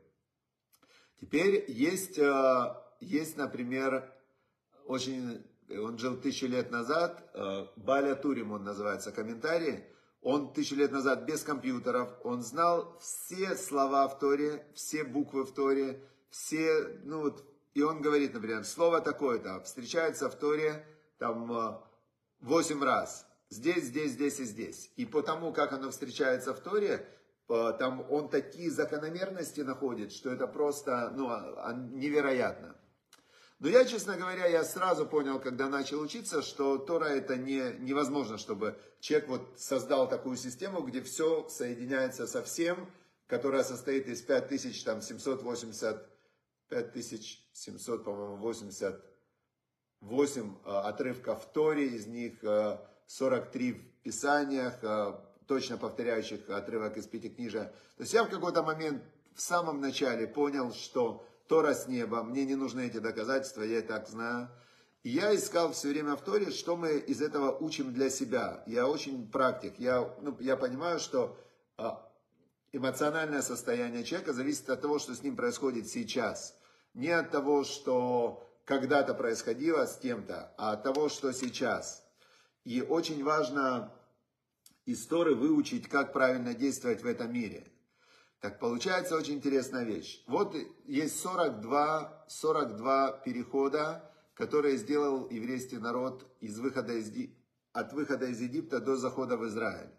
Теперь 1.19 1.65
есть, 1.67 2.19
э, 2.19 2.75
есть 2.99 3.35
например, 3.35 4.13
очень, 4.85 5.43
он 5.71 5.97
жил 5.97 6.17
тысячу 6.17 6.45
лет 6.45 6.69
назад, 6.69 7.31
э, 7.33 7.65
Баля 7.77 8.13
Турим 8.13 8.51
он 8.51 8.63
называется, 8.63 9.11
комментарий, 9.11 9.85
он 10.21 10.53
тысячу 10.53 10.75
лет 10.75 10.91
назад 10.91 11.23
без 11.23 11.43
компьютеров, 11.43 12.09
он 12.23 12.41
знал 12.41 12.97
все 12.99 13.55
слова 13.55 14.07
в 14.07 14.19
Торе, 14.19 14.65
все 14.73 15.03
буквы 15.03 15.43
в 15.43 15.53
Торе, 15.53 16.03
все, 16.29 16.99
ну 17.03 17.21
вот, 17.21 17.43
и 17.73 17.81
он 17.81 18.01
говорит, 18.01 18.33
например, 18.33 18.65
слово 18.65 18.99
такое-то 19.01 19.61
встречается 19.61 20.29
в 20.29 20.35
Торе 20.35 20.85
там 21.17 21.81
8 22.41 22.81
э, 22.81 22.85
раз. 22.85 23.25
Здесь, 23.49 23.85
здесь, 23.85 24.11
здесь 24.11 24.39
и 24.39 24.43
здесь. 24.43 24.91
И 24.95 25.05
по 25.05 25.21
тому, 25.21 25.51
как 25.53 25.73
оно 25.73 25.89
встречается 25.89 26.53
в 26.53 26.59
Торе, 26.59 27.07
э, 27.49 27.73
там 27.79 28.05
он 28.09 28.29
такие 28.29 28.69
закономерности 28.69 29.61
находит, 29.61 30.11
что 30.11 30.31
это 30.31 30.47
просто 30.47 31.11
ну, 31.15 31.29
а, 31.29 31.69
а, 31.69 31.73
невероятно. 31.73 32.75
Но 33.59 33.67
я, 33.67 33.83
честно 33.83 34.15
говоря, 34.15 34.45
я 34.45 34.63
сразу 34.63 35.05
понял, 35.05 35.37
когда 35.39 35.67
начал 35.67 35.99
учиться, 35.99 36.41
что 36.41 36.77
Тора 36.77 37.07
это 37.07 37.35
не, 37.35 37.75
невозможно, 37.79 38.37
чтобы 38.37 38.79
человек 39.01 39.27
вот 39.27 39.41
создал 39.57 40.07
такую 40.07 40.37
систему, 40.37 40.81
где 40.81 41.01
все 41.01 41.49
соединяется 41.49 42.25
со 42.25 42.41
всем, 42.41 42.89
которая 43.27 43.63
состоит 43.63 44.07
из 44.07 44.21
5780, 44.21 46.09
5700, 46.69 48.05
по-моему, 48.05 48.37
88 48.37 50.55
а, 50.63 50.87
отрывков 50.87 51.45
Торе, 51.51 51.87
из 51.87 52.07
них 52.07 52.39
43 53.07 53.71
а, 53.71 53.73
в 53.73 54.03
Писаниях, 54.03 54.75
а, 54.83 55.21
точно 55.47 55.77
повторяющих 55.77 56.49
отрывок 56.49 56.95
из 56.95 57.07
Пятикнижия. 57.07 57.73
То 57.97 58.03
есть 58.03 58.13
я 58.13 58.23
в 58.23 58.29
какой-то 58.29 58.63
момент 58.63 59.03
в 59.35 59.41
самом 59.41 59.81
начале 59.81 60.27
понял, 60.27 60.71
что 60.71 61.25
Тора 61.49 61.73
с 61.73 61.87
неба, 61.87 62.23
мне 62.23 62.45
не 62.45 62.55
нужны 62.55 62.85
эти 62.85 62.99
доказательства, 62.99 63.63
я 63.63 63.79
и 63.79 63.81
так 63.81 64.07
знаю. 64.07 64.49
И 65.01 65.09
я 65.09 65.35
искал 65.35 65.71
все 65.71 65.89
время 65.89 66.15
в 66.15 66.21
Торе, 66.21 66.51
что 66.51 66.77
мы 66.77 66.99
из 66.99 67.21
этого 67.21 67.57
учим 67.57 67.91
для 67.91 68.11
себя. 68.11 68.63
Я 68.67 68.87
очень 68.87 69.27
практик, 69.27 69.73
я, 69.79 70.13
ну, 70.21 70.37
я 70.39 70.55
понимаю, 70.55 70.99
что 70.99 71.35
а, 71.75 72.07
эмоциональное 72.71 73.41
состояние 73.41 74.03
человека 74.03 74.31
зависит 74.31 74.69
от 74.69 74.81
того, 74.81 74.99
что 74.99 75.15
с 75.15 75.23
ним 75.23 75.35
происходит 75.35 75.87
сейчас. 75.87 76.55
Не 76.93 77.09
от 77.09 77.31
того, 77.31 77.63
что 77.63 78.47
когда-то 78.65 79.15
происходило 79.15 79.87
с 79.87 79.97
кем-то, 79.97 80.53
а 80.55 80.73
от 80.73 80.83
того, 80.83 81.09
что 81.09 81.33
сейчас. 81.33 82.05
И 82.63 82.81
очень 82.83 83.23
важно 83.23 83.91
из 84.85 85.03
Торы 85.07 85.33
выучить, 85.33 85.89
как 85.89 86.13
правильно 86.13 86.53
действовать 86.53 87.01
в 87.01 87.07
этом 87.07 87.33
мире. 87.33 87.65
Так 88.39 88.59
получается 88.59 89.15
очень 89.17 89.35
интересная 89.35 89.83
вещь. 89.83 90.23
Вот 90.25 90.55
есть 90.85 91.19
42, 91.19 92.25
42 92.27 93.11
перехода, 93.25 94.09
которые 94.33 94.77
сделал 94.77 95.29
еврейский 95.29 95.77
народ 95.77 96.25
из 96.39 96.57
выхода 96.57 96.93
из, 96.93 97.11
от 97.73 97.91
выхода 97.91 98.27
из 98.27 98.39
Египта 98.39 98.79
до 98.79 98.95
захода 98.95 99.35
в 99.35 99.45
Израиль. 99.45 99.89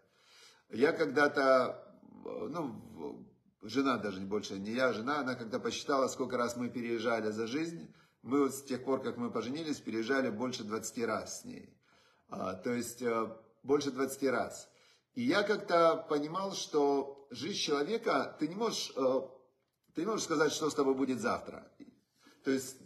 Я 0.70 0.92
когда-то, 0.92 1.98
ну, 2.24 3.28
жена 3.60 3.98
даже 3.98 4.20
больше 4.20 4.58
не 4.58 4.70
я, 4.70 4.94
жена, 4.94 5.20
она 5.20 5.34
когда 5.34 5.58
посчитала, 5.58 6.08
сколько 6.08 6.38
раз 6.38 6.56
мы 6.56 6.70
переезжали 6.70 7.30
за 7.30 7.46
жизнь, 7.46 7.94
мы 8.22 8.40
вот 8.40 8.54
с 8.54 8.62
тех 8.62 8.84
пор, 8.84 9.02
как 9.02 9.18
мы 9.18 9.30
поженились, 9.30 9.80
переезжали 9.80 10.30
больше 10.30 10.64
20 10.64 11.04
раз 11.04 11.40
с 11.40 11.44
ней. 11.44 11.76
А, 12.28 12.54
то 12.54 12.72
есть 12.72 13.02
э, 13.02 13.36
больше 13.62 13.90
20 13.90 14.22
раз. 14.30 14.70
И 15.14 15.22
я 15.22 15.42
как-то 15.42 16.06
понимал, 16.08 16.52
что 16.52 17.19
жизнь 17.30 17.58
человека, 17.58 18.36
ты 18.38 18.48
не 18.48 18.54
можешь, 18.54 18.92
э, 18.96 19.20
ты 19.94 20.02
не 20.02 20.06
можешь 20.06 20.24
сказать, 20.24 20.52
что 20.52 20.70
с 20.70 20.74
тобой 20.74 20.94
будет 20.94 21.20
завтра. 21.20 21.70
То 22.44 22.50
есть 22.50 22.76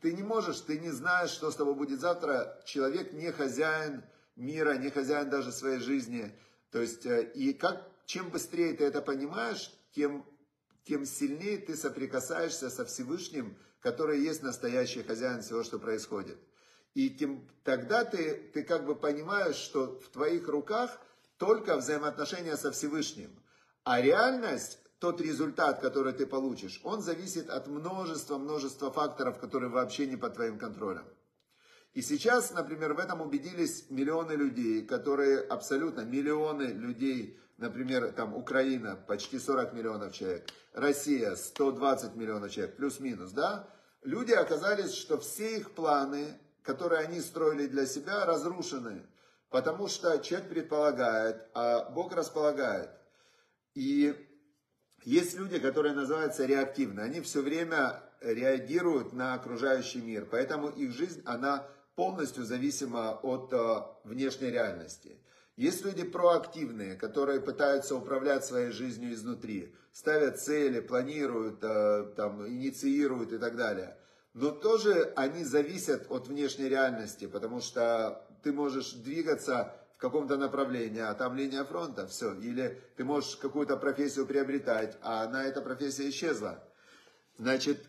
ты 0.00 0.12
не 0.12 0.22
можешь, 0.22 0.60
ты 0.60 0.78
не 0.78 0.90
знаешь, 0.90 1.30
что 1.30 1.50
с 1.50 1.56
тобой 1.56 1.74
будет 1.74 2.00
завтра. 2.00 2.62
Человек 2.64 3.12
не 3.12 3.30
хозяин 3.32 4.04
мира, 4.36 4.76
не 4.76 4.90
хозяин 4.90 5.30
даже 5.30 5.52
своей 5.52 5.78
жизни. 5.78 6.34
То 6.70 6.80
есть, 6.80 7.06
э, 7.06 7.30
и 7.34 7.52
как, 7.52 7.88
чем 8.06 8.30
быстрее 8.30 8.74
ты 8.74 8.84
это 8.84 9.02
понимаешь, 9.02 9.72
тем, 9.92 10.24
тем 10.84 11.04
сильнее 11.04 11.58
ты 11.58 11.76
соприкасаешься 11.76 12.70
со 12.70 12.84
Всевышним, 12.84 13.56
который 13.80 14.20
есть 14.20 14.42
настоящий 14.42 15.02
хозяин 15.02 15.42
всего, 15.42 15.62
что 15.62 15.78
происходит. 15.78 16.38
И 16.94 17.10
тем, 17.10 17.48
тогда 17.64 18.04
ты, 18.04 18.50
ты 18.52 18.62
как 18.62 18.84
бы 18.84 18.94
понимаешь, 18.94 19.56
что 19.56 20.00
в 20.00 20.08
твоих 20.08 20.48
руках– 20.48 20.98
только 21.40 21.76
взаимоотношения 21.76 22.56
со 22.58 22.70
Всевышним. 22.70 23.30
А 23.84 24.00
реальность, 24.00 24.78
тот 24.98 25.20
результат, 25.20 25.80
который 25.80 26.12
ты 26.12 26.26
получишь, 26.26 26.80
он 26.84 27.00
зависит 27.00 27.48
от 27.48 27.66
множества-множества 27.66 28.92
факторов, 28.92 29.38
которые 29.38 29.70
вообще 29.70 30.06
не 30.06 30.16
под 30.16 30.34
твоим 30.34 30.58
контролем. 30.58 31.04
И 31.94 32.02
сейчас, 32.02 32.52
например, 32.52 32.94
в 32.94 32.98
этом 32.98 33.20
убедились 33.20 33.90
миллионы 33.90 34.32
людей, 34.32 34.86
которые 34.86 35.40
абсолютно 35.40 36.02
миллионы 36.02 36.64
людей, 36.64 37.40
например, 37.56 38.12
там 38.12 38.36
Украина, 38.36 38.94
почти 38.94 39.38
40 39.38 39.72
миллионов 39.72 40.12
человек, 40.12 40.48
Россия, 40.72 41.34
120 41.34 42.14
миллионов 42.14 42.52
человек, 42.52 42.76
плюс-минус, 42.76 43.32
да? 43.32 43.68
Люди 44.02 44.32
оказались, 44.32 44.94
что 44.94 45.18
все 45.18 45.56
их 45.56 45.72
планы, 45.72 46.38
которые 46.62 47.00
они 47.00 47.20
строили 47.20 47.66
для 47.66 47.86
себя, 47.86 48.24
разрушены. 48.24 49.06
Потому 49.50 49.88
что 49.88 50.18
человек 50.18 50.48
предполагает, 50.48 51.48
а 51.54 51.90
Бог 51.90 52.14
располагает. 52.14 52.90
И 53.74 54.14
есть 55.04 55.38
люди, 55.38 55.58
которые 55.58 55.94
называются 55.94 56.44
реактивны. 56.44 57.00
Они 57.00 57.20
все 57.20 57.40
время 57.40 58.02
реагируют 58.20 59.12
на 59.12 59.34
окружающий 59.34 60.00
мир. 60.00 60.26
Поэтому 60.30 60.68
их 60.68 60.92
жизнь, 60.92 61.22
она 61.24 61.66
полностью 61.94 62.44
зависима 62.44 63.18
от 63.22 63.52
э, 63.52 63.82
внешней 64.04 64.50
реальности. 64.50 65.18
Есть 65.56 65.84
люди 65.84 66.04
проактивные, 66.04 66.96
которые 66.96 67.40
пытаются 67.40 67.94
управлять 67.94 68.44
своей 68.44 68.70
жизнью 68.70 69.12
изнутри, 69.12 69.74
ставят 69.92 70.40
цели, 70.40 70.80
планируют, 70.80 71.58
э, 71.62 72.12
там, 72.16 72.46
инициируют 72.48 73.32
и 73.32 73.38
так 73.38 73.56
далее. 73.56 73.96
Но 74.32 74.50
тоже 74.50 75.12
они 75.16 75.44
зависят 75.44 76.10
от 76.10 76.28
внешней 76.28 76.68
реальности, 76.68 77.26
потому 77.26 77.60
что 77.60 78.26
ты 78.42 78.52
можешь 78.52 78.92
двигаться 78.92 79.74
каком-то 80.00 80.36
направлении, 80.36 81.00
а 81.00 81.14
там 81.14 81.36
линия 81.36 81.64
фронта, 81.64 82.06
все. 82.06 82.34
Или 82.34 82.80
ты 82.96 83.04
можешь 83.04 83.36
какую-то 83.36 83.76
профессию 83.76 84.26
приобретать, 84.26 84.96
а 85.02 85.22
она, 85.22 85.44
эта 85.44 85.60
профессия 85.60 86.08
исчезла. 86.08 86.64
Значит, 87.36 87.86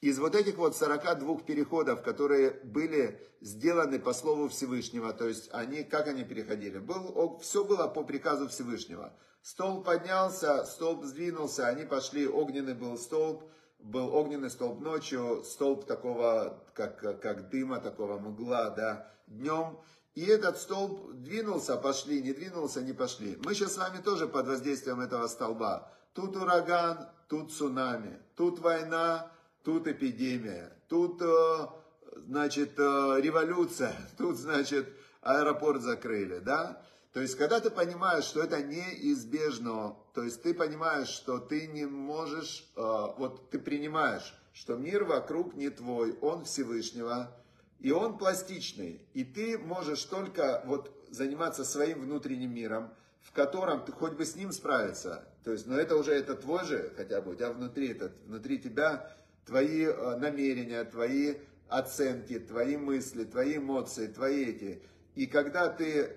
из 0.00 0.18
вот 0.18 0.34
этих 0.34 0.56
вот 0.56 0.76
42 0.76 1.38
переходов, 1.38 2.02
которые 2.02 2.50
были 2.64 3.20
сделаны 3.40 4.00
по 4.00 4.12
слову 4.12 4.48
Всевышнего, 4.48 5.12
то 5.12 5.28
есть 5.28 5.48
они, 5.52 5.84
как 5.84 6.08
они 6.08 6.24
переходили? 6.24 6.78
Был, 6.78 7.38
все 7.38 7.64
было 7.64 7.86
по 7.86 8.02
приказу 8.02 8.48
Всевышнего. 8.48 9.16
Столб 9.42 9.84
поднялся, 9.84 10.64
столб 10.64 11.04
сдвинулся, 11.04 11.68
они 11.68 11.84
пошли, 11.84 12.26
огненный 12.26 12.74
был 12.74 12.98
столб, 12.98 13.44
был 13.78 14.12
огненный 14.14 14.50
столб 14.50 14.80
ночью, 14.80 15.42
столб 15.44 15.86
такого, 15.86 16.64
как, 16.74 16.98
как 17.20 17.48
дыма, 17.48 17.78
такого 17.78 18.18
мгла, 18.18 18.70
да, 18.70 19.08
днем. 19.28 19.78
И 20.14 20.26
этот 20.26 20.58
столб 20.58 21.12
двинулся, 21.14 21.76
пошли, 21.76 22.22
не 22.22 22.32
двинулся, 22.32 22.82
не 22.82 22.92
пошли. 22.92 23.38
Мы 23.44 23.54
сейчас 23.54 23.74
с 23.74 23.78
вами 23.78 23.98
тоже 24.02 24.28
под 24.28 24.46
воздействием 24.46 25.00
этого 25.00 25.26
столба. 25.26 25.90
Тут 26.12 26.36
ураган, 26.36 27.08
тут 27.28 27.52
цунами, 27.52 28.20
тут 28.36 28.58
война, 28.58 29.32
тут 29.64 29.86
эпидемия, 29.86 30.70
тут, 30.88 31.22
э, 31.22 31.66
значит, 32.16 32.78
э, 32.78 33.20
революция, 33.22 33.96
тут, 34.18 34.36
значит, 34.36 34.86
аэропорт 35.22 35.80
закрыли, 35.80 36.40
да? 36.40 36.82
То 37.14 37.20
есть, 37.20 37.36
когда 37.36 37.60
ты 37.60 37.70
понимаешь, 37.70 38.24
что 38.24 38.42
это 38.42 38.62
неизбежно, 38.62 39.96
то 40.12 40.22
есть 40.22 40.42
ты 40.42 40.52
понимаешь, 40.52 41.08
что 41.08 41.38
ты 41.38 41.68
не 41.68 41.86
можешь, 41.86 42.66
э, 42.76 42.80
вот 43.16 43.48
ты 43.48 43.58
принимаешь, 43.58 44.34
что 44.52 44.76
мир 44.76 45.04
вокруг 45.04 45.54
не 45.54 45.70
твой, 45.70 46.18
он 46.20 46.44
Всевышнего, 46.44 47.34
и 47.82 47.90
он 47.90 48.16
пластичный, 48.16 49.04
и 49.12 49.24
ты 49.24 49.58
можешь 49.58 50.04
только 50.04 50.62
вот 50.66 50.96
заниматься 51.10 51.64
своим 51.64 52.02
внутренним 52.02 52.54
миром, 52.54 52.94
в 53.20 53.32
котором 53.32 53.84
ты 53.84 53.90
хоть 53.90 54.12
бы 54.12 54.24
с 54.24 54.36
ним 54.36 54.52
справиться, 54.52 55.24
то 55.44 55.50
есть, 55.50 55.66
но 55.66 55.76
это 55.78 55.96
уже 55.96 56.12
это 56.12 56.36
твой 56.36 56.64
же 56.64 56.92
хотя 56.96 57.20
бы, 57.20 57.32
у 57.32 57.34
тебя 57.34 57.50
внутри, 57.50 57.88
это, 57.88 58.12
внутри 58.26 58.60
тебя 58.60 59.12
твои 59.46 59.84
э, 59.84 60.16
намерения, 60.16 60.84
твои 60.84 61.34
оценки, 61.68 62.38
твои 62.38 62.76
мысли, 62.76 63.24
твои 63.24 63.56
эмоции, 63.56 64.06
твои 64.06 64.44
эти. 64.44 64.82
И 65.16 65.26
когда 65.26 65.68
ты 65.68 66.16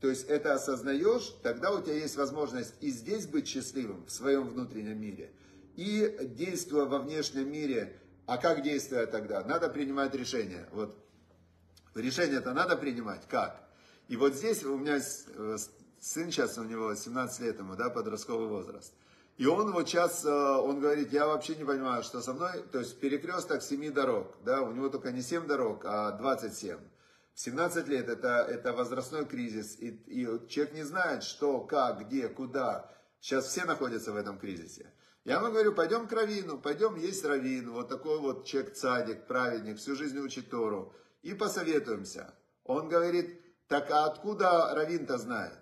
то 0.00 0.08
есть 0.08 0.28
это 0.28 0.54
осознаешь, 0.54 1.34
тогда 1.42 1.72
у 1.72 1.82
тебя 1.82 1.94
есть 1.94 2.16
возможность 2.16 2.74
и 2.80 2.90
здесь 2.90 3.26
быть 3.26 3.48
счастливым 3.48 4.04
в 4.06 4.12
своем 4.12 4.48
внутреннем 4.48 5.00
мире, 5.00 5.32
и 5.74 6.16
действуя 6.36 6.84
во 6.84 7.00
внешнем 7.00 7.50
мире, 7.50 7.98
А 8.28 8.36
как 8.36 8.62
действовать 8.62 9.10
тогда? 9.10 9.42
Надо 9.42 9.70
принимать 9.70 10.14
решение. 10.14 10.68
Вот 10.72 10.94
решение-то 11.94 12.52
надо 12.52 12.76
принимать. 12.76 13.26
Как? 13.26 13.58
И 14.08 14.16
вот 14.16 14.34
здесь 14.34 14.62
у 14.64 14.76
меня 14.76 14.98
э, 14.98 15.56
сын 15.98 16.30
сейчас, 16.30 16.58
у 16.58 16.64
него 16.64 16.94
17 16.94 17.40
лет 17.40 17.58
ему, 17.58 17.74
да, 17.74 17.88
подростковый 17.88 18.48
возраст. 18.48 18.92
И 19.38 19.46
он 19.46 19.72
вот 19.72 19.88
сейчас, 19.88 20.26
э, 20.26 20.28
он 20.28 20.78
говорит, 20.78 21.10
я 21.10 21.26
вообще 21.26 21.54
не 21.54 21.64
понимаю, 21.64 22.02
что 22.02 22.20
со 22.20 22.34
мной, 22.34 22.62
то 22.70 22.80
есть 22.80 23.00
перекресток 23.00 23.62
7 23.62 23.94
дорог, 23.94 24.36
да, 24.44 24.60
у 24.60 24.72
него 24.72 24.90
только 24.90 25.10
не 25.10 25.22
7 25.22 25.46
дорог, 25.46 25.86
а 25.86 26.12
27. 26.12 26.76
17 27.34 27.88
лет 27.88 28.10
это, 28.10 28.46
это 28.46 28.74
возрастной 28.74 29.24
кризис, 29.24 29.74
и, 29.78 29.88
и 30.06 30.24
человек 30.50 30.74
не 30.74 30.82
знает, 30.82 31.22
что, 31.22 31.60
как, 31.60 32.06
где, 32.06 32.28
куда. 32.28 32.92
Сейчас 33.20 33.46
все 33.46 33.64
находятся 33.64 34.12
в 34.12 34.16
этом 34.16 34.38
кризисе. 34.38 34.92
Я 35.28 35.36
ему 35.36 35.50
говорю, 35.50 35.74
пойдем 35.74 36.08
к 36.08 36.12
Равину, 36.12 36.58
пойдем 36.58 36.96
есть 36.96 37.22
Равин, 37.22 37.70
вот 37.70 37.90
такой 37.90 38.18
вот 38.18 38.46
человек 38.46 38.72
цадик, 38.72 39.26
праведник, 39.26 39.76
всю 39.76 39.94
жизнь 39.94 40.18
учит 40.18 40.48
Тору, 40.48 40.94
и 41.20 41.34
посоветуемся. 41.34 42.34
Он 42.64 42.88
говорит, 42.88 43.38
так 43.66 43.90
а 43.90 44.06
откуда 44.06 44.74
Равин-то 44.74 45.18
знает? 45.18 45.58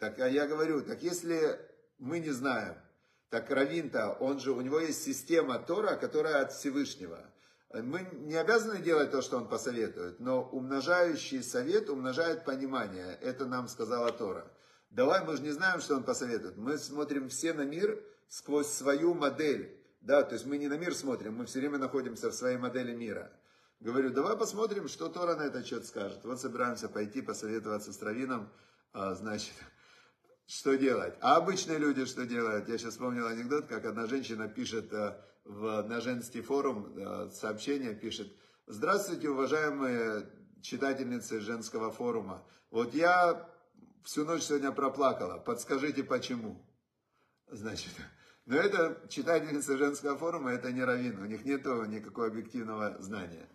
Так 0.00 0.18
а 0.18 0.28
я 0.28 0.48
говорю, 0.48 0.82
так 0.82 1.04
если 1.04 1.56
мы 1.98 2.18
не 2.18 2.30
знаем, 2.30 2.74
так 3.30 3.48
Равин-то, 3.48 4.14
он 4.14 4.40
же, 4.40 4.50
у 4.50 4.60
него 4.60 4.80
есть 4.80 5.04
система 5.04 5.60
Тора, 5.60 5.94
которая 5.94 6.42
от 6.42 6.52
Всевышнего. 6.52 7.20
Мы 7.72 8.08
не 8.10 8.34
обязаны 8.34 8.80
делать 8.80 9.12
то, 9.12 9.22
что 9.22 9.36
он 9.36 9.46
посоветует, 9.46 10.18
но 10.18 10.42
умножающий 10.42 11.44
совет 11.44 11.88
умножает 11.88 12.44
понимание. 12.44 13.16
Это 13.22 13.46
нам 13.46 13.68
сказала 13.68 14.10
Тора. 14.10 14.50
Давай, 14.90 15.24
мы 15.24 15.36
же 15.36 15.42
не 15.44 15.52
знаем, 15.52 15.80
что 15.80 15.94
он 15.94 16.02
посоветует. 16.02 16.56
Мы 16.56 16.76
смотрим 16.76 17.28
все 17.28 17.52
на 17.52 17.62
мир 17.62 18.02
сквозь 18.28 18.68
свою 18.68 19.14
модель. 19.14 19.80
Да, 20.00 20.22
то 20.22 20.34
есть 20.34 20.44
мы 20.46 20.58
не 20.58 20.68
на 20.68 20.76
мир 20.76 20.94
смотрим, 20.94 21.34
мы 21.34 21.46
все 21.46 21.60
время 21.60 21.78
находимся 21.78 22.30
в 22.30 22.34
своей 22.34 22.58
модели 22.58 22.94
мира. 22.94 23.32
Говорю, 23.80 24.10
давай 24.10 24.36
посмотрим, 24.36 24.88
что 24.88 25.08
Тора 25.08 25.34
на 25.34 25.42
этот 25.42 25.66
счет 25.66 25.86
скажет. 25.86 26.24
Вот 26.24 26.40
собираемся 26.40 26.88
пойти 26.88 27.22
посоветоваться 27.22 27.92
с 27.92 28.02
Равином, 28.02 28.50
а, 28.92 29.14
значит, 29.14 29.54
что 30.46 30.76
делать. 30.76 31.14
А 31.20 31.36
обычные 31.36 31.78
люди 31.78 32.04
что 32.04 32.26
делают? 32.26 32.68
Я 32.68 32.78
сейчас 32.78 32.92
вспомнил 32.92 33.26
анекдот, 33.26 33.66
как 33.66 33.84
одна 33.84 34.06
женщина 34.06 34.48
пишет 34.48 34.92
а, 34.92 35.22
в, 35.44 35.82
на 35.82 36.00
женский 36.00 36.40
форум 36.40 36.94
э, 36.96 37.30
сообщение 37.30 37.94
пишет. 37.94 38.32
Здравствуйте, 38.66 39.28
уважаемые 39.28 40.26
читательницы 40.62 41.40
женского 41.40 41.90
форума. 41.90 42.46
Вот 42.70 42.94
я 42.94 43.46
всю 44.02 44.24
ночь 44.24 44.42
сегодня 44.42 44.72
проплакала. 44.72 45.38
Подскажите, 45.38 46.02
почему? 46.02 46.64
Значит, 47.54 47.92
но 48.46 48.56
это 48.56 49.00
читательница 49.08 49.76
женского 49.76 50.18
форума, 50.18 50.52
это 50.52 50.72
не 50.72 50.82
раввин. 50.82 51.22
У 51.22 51.26
них 51.26 51.44
нет 51.44 51.64
никакого 51.64 52.26
объективного 52.26 53.00
знания. 53.00 53.48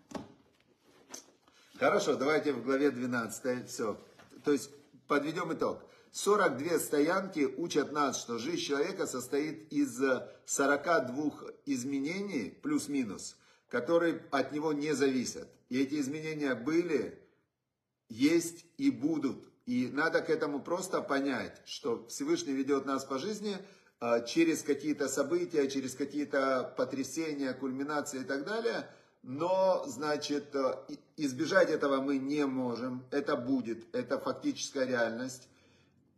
Хорошо, 1.78 2.16
давайте 2.16 2.54
в 2.54 2.64
главе 2.64 2.92
12. 2.92 3.70
Все. 3.70 4.00
То 4.44 4.52
есть 4.52 4.72
подведем 5.08 5.54
итог. 5.54 5.84
42 6.12 6.80
стоянки 6.80 7.42
учат 7.58 7.92
нас, 7.92 8.20
что 8.20 8.38
жизнь 8.40 8.64
человека 8.64 9.06
состоит 9.06 9.72
из 9.72 10.02
42 10.46 11.32
изменений, 11.66 12.58
плюс-минус, 12.64 13.38
которые 13.68 14.24
от 14.32 14.52
него 14.52 14.74
не 14.74 14.94
зависят. 14.94 15.50
И 15.68 15.80
эти 15.80 16.00
изменения 16.00 16.56
были, 16.56 17.22
есть 18.08 18.66
и 18.78 18.90
будут. 18.90 19.46
И 19.70 19.88
надо 19.88 20.22
к 20.22 20.32
этому 20.32 20.62
просто 20.62 21.00
понять, 21.00 21.62
что 21.66 22.08
Всевышний 22.08 22.54
ведет 22.54 22.88
нас 22.88 23.06
по 23.06 23.20
жизни 23.20 23.56
через 24.28 24.64
какие-то 24.64 25.08
события, 25.08 25.70
через 25.70 25.94
какие-то 25.96 26.74
потрясения, 26.78 27.54
кульминации 27.54 28.22
и 28.22 28.24
так 28.24 28.46
далее. 28.46 28.90
Но, 29.24 29.84
значит, 29.88 30.56
избежать 31.18 31.70
этого 31.70 32.02
мы 32.02 32.18
не 32.18 32.46
можем. 32.46 33.04
Это 33.12 33.36
будет, 33.36 33.94
это 33.94 34.18
фактическая 34.18 34.86
реальность. 34.86 35.50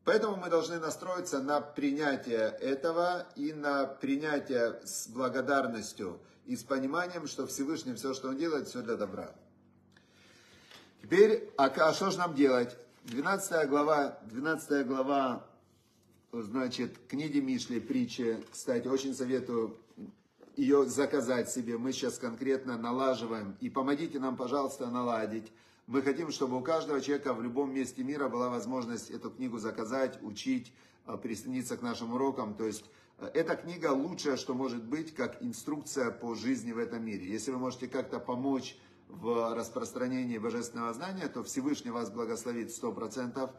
Поэтому 0.04 0.36
мы 0.36 0.50
должны 0.50 0.80
настроиться 0.80 1.42
на 1.42 1.62
принятие 1.62 2.50
этого 2.60 3.28
и 3.36 3.54
на 3.54 3.86
принятие 3.86 4.80
с 4.84 5.08
благодарностью 5.08 6.20
и 6.46 6.56
с 6.56 6.64
пониманием, 6.64 7.28
что 7.28 7.46
Всевышний 7.46 7.94
все, 7.94 8.14
что 8.14 8.30
он 8.30 8.38
делает, 8.38 8.68
все 8.68 8.82
для 8.82 8.96
добра. 8.96 9.32
Теперь, 11.04 11.52
а, 11.58 11.66
а 11.66 11.94
что 11.94 12.10
же 12.10 12.18
нам 12.18 12.34
делать? 12.34 12.76
12 13.06 13.70
глава, 13.70 14.18
12 14.24 14.88
глава, 14.88 15.46
значит, 16.32 16.98
книги 17.08 17.40
Мишли, 17.40 17.80
притчи, 17.80 18.38
кстати, 18.52 18.88
очень 18.88 19.14
советую 19.14 19.78
ее 20.56 20.86
заказать 20.86 21.50
себе. 21.50 21.78
Мы 21.78 21.92
сейчас 21.92 22.18
конкретно 22.18 22.78
налаживаем. 22.78 23.58
И 23.62 23.70
помогите 23.70 24.20
нам, 24.20 24.36
пожалуйста, 24.36 24.90
наладить. 24.90 25.52
Мы 25.88 26.02
хотим, 26.02 26.32
чтобы 26.32 26.58
у 26.58 26.62
каждого 26.62 27.02
человека 27.02 27.34
в 27.34 27.42
любом 27.42 27.74
месте 27.74 28.04
мира 28.04 28.30
была 28.30 28.50
возможность 28.50 29.10
эту 29.10 29.30
книгу 29.32 29.58
заказать, 29.58 30.20
учить, 30.22 30.74
э, 31.08 31.18
присоединиться 31.18 31.78
к 31.78 31.82
нашим 31.82 32.14
урокам. 32.14 32.54
То 32.54 32.66
есть 32.66 32.86
э, 33.18 33.30
эта 33.34 33.56
книга 33.56 33.88
лучшее, 33.92 34.38
что 34.38 34.54
может 34.54 34.84
быть, 34.84 35.14
как 35.14 35.42
инструкция 35.42 36.12
по 36.12 36.36
жизни 36.36 36.72
в 36.72 36.78
этом 36.78 37.04
мире. 37.04 37.28
Если 37.28 37.52
вы 37.52 37.58
можете 37.58 37.88
как-то 37.88 38.20
помочь 38.20 38.78
в 39.10 39.54
распространении 39.54 40.38
божественного 40.38 40.94
знания, 40.94 41.28
то 41.28 41.44
Всевышний 41.44 41.92
вас 41.92 42.10
благословит 42.10 42.70
100%. 42.70 43.50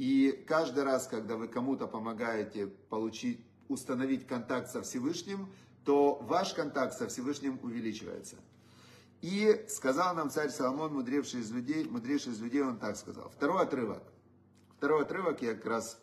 И 0.00 0.32
каждый 0.48 0.84
раз, 0.84 1.06
когда 1.06 1.36
вы 1.36 1.46
кому-то 1.46 1.86
помогаете 1.86 2.68
получить, 2.68 3.44
установить 3.68 4.26
контакт 4.26 4.70
со 4.70 4.80
Всевышним, 4.80 5.52
то 5.84 6.14
ваш 6.22 6.54
контакт 6.54 6.96
со 6.96 7.06
Всевышним 7.06 7.60
увеличивается. 7.62 8.36
И 9.20 9.66
сказал 9.68 10.14
нам 10.14 10.30
царь 10.30 10.48
Соломон, 10.48 10.94
мудрейший 10.94 11.40
из 11.40 11.52
людей, 11.52 11.84
мудрейший 11.84 12.32
из 12.32 12.40
людей, 12.40 12.62
он 12.62 12.78
так 12.78 12.96
сказал. 12.96 13.28
Второй 13.28 13.60
отрывок. 13.60 14.02
Второй 14.78 15.02
отрывок 15.02 15.42
я 15.42 15.54
как 15.54 15.66
раз 15.66 16.00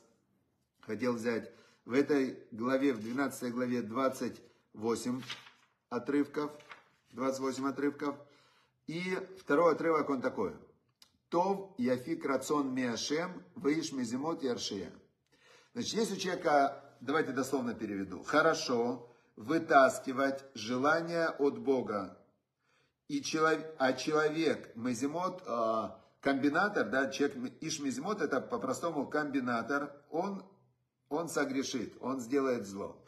хотел 0.82 1.14
взять 1.14 1.52
в 1.84 1.94
этой 1.94 2.38
главе, 2.52 2.94
в 2.94 3.00
12 3.00 3.52
главе 3.52 3.82
28 3.82 5.22
отрывков. 5.90 6.52
28 7.14 7.68
отрывков. 7.68 8.16
И 8.86 9.18
второй 9.40 9.72
отрывок 9.72 10.08
он 10.12 10.22
такой. 10.22 10.54
Тов 11.30 11.74
яфик 11.78 12.26
рацион 12.26 12.74
миашем, 12.74 13.44
выиш 13.56 13.92
мизимот 13.92 14.44
яршия. 14.44 14.92
Значит, 15.74 15.94
есть 15.94 16.12
у 16.14 16.16
человека, 16.16 16.96
давайте 17.02 17.32
дословно 17.32 17.74
переведу, 17.74 18.24
хорошо 18.24 19.14
вытаскивать 19.36 20.46
желание 20.56 21.30
от 21.30 21.60
Бога 21.60 22.18
и 23.08 23.22
человек, 23.22 23.74
а 23.78 23.94
человек 23.94 24.76
Мезимот, 24.76 25.44
а, 25.46 26.02
комбинатор, 26.22 26.90
да, 26.90 27.10
человек 27.10 27.54
Ишмезимот, 27.62 28.22
это 28.22 28.42
по-простому 28.42 29.08
комбинатор, 29.08 29.94
он, 30.10 30.44
он 31.10 31.30
согрешит, 31.30 31.96
он 32.02 32.20
сделает 32.20 32.66
зло. 32.66 33.02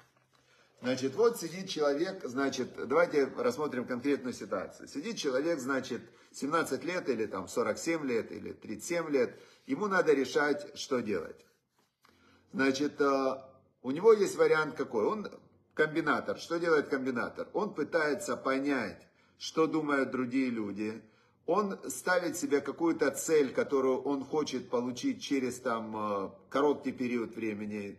Значит, 0.82 1.16
вот 1.16 1.38
сидит 1.38 1.68
человек, 1.68 2.24
значит, 2.24 2.70
давайте 2.88 3.26
рассмотрим 3.38 3.86
конкретную 3.86 4.34
ситуацию. 4.34 4.88
Сидит 4.88 5.18
человек, 5.18 5.60
значит, 5.60 6.02
17 6.32 6.84
лет 6.86 7.10
или 7.10 7.26
там 7.26 7.48
47 7.48 8.06
лет 8.06 8.32
или 8.32 8.54
37 8.54 9.10
лет, 9.10 9.38
ему 9.66 9.88
надо 9.88 10.14
решать, 10.14 10.78
что 10.78 11.02
делать. 11.02 11.46
Значит, 12.54 13.02
а, 13.02 13.50
у 13.82 13.92
него 13.92 14.14
есть 14.14 14.38
вариант 14.38 14.76
какой? 14.76 15.06
Он 15.06 15.28
комбинатор. 15.74 16.38
Что 16.38 16.60
делает 16.60 16.88
комбинатор? 16.88 17.48
Он 17.54 17.74
пытается 17.74 18.38
понять, 18.38 19.08
что 19.38 19.68
думают 19.68 20.12
другие 20.12 20.50
люди. 20.50 21.02
Он 21.46 21.80
ставит 21.90 22.38
себе 22.38 22.62
какую-то 22.62 23.10
цель, 23.12 23.52
которую 23.54 24.02
он 24.04 24.24
хочет 24.24 24.70
получить 24.70 25.22
через 25.22 25.60
там 25.60 25.96
э, 25.96 26.30
короткий 26.50 26.92
период 26.92 27.36
времени, 27.36 27.98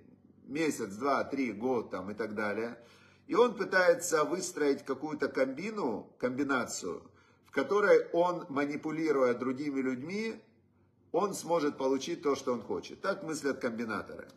месяц, 0.50 0.94
два, 0.96 1.24
три, 1.24 1.52
год 1.52 1.90
там 1.90 2.10
и 2.10 2.14
так 2.14 2.34
далее. 2.34 2.78
И 3.26 3.34
он 3.34 3.54
пытается 3.54 4.24
выстроить 4.24 4.84
какую-то 4.84 5.28
комбину, 5.28 6.12
комбинацию, 6.18 7.02
в 7.46 7.52
которой 7.52 8.08
он, 8.12 8.44
манипулируя 8.48 9.34
другими 9.34 9.80
людьми, 9.80 10.40
он 11.12 11.34
сможет 11.34 11.76
получить 11.76 12.22
то, 12.22 12.34
что 12.34 12.52
он 12.52 12.62
хочет. 12.62 13.00
Так 13.00 13.22
мыслят 13.22 13.60
комбинаторы. 13.60 14.28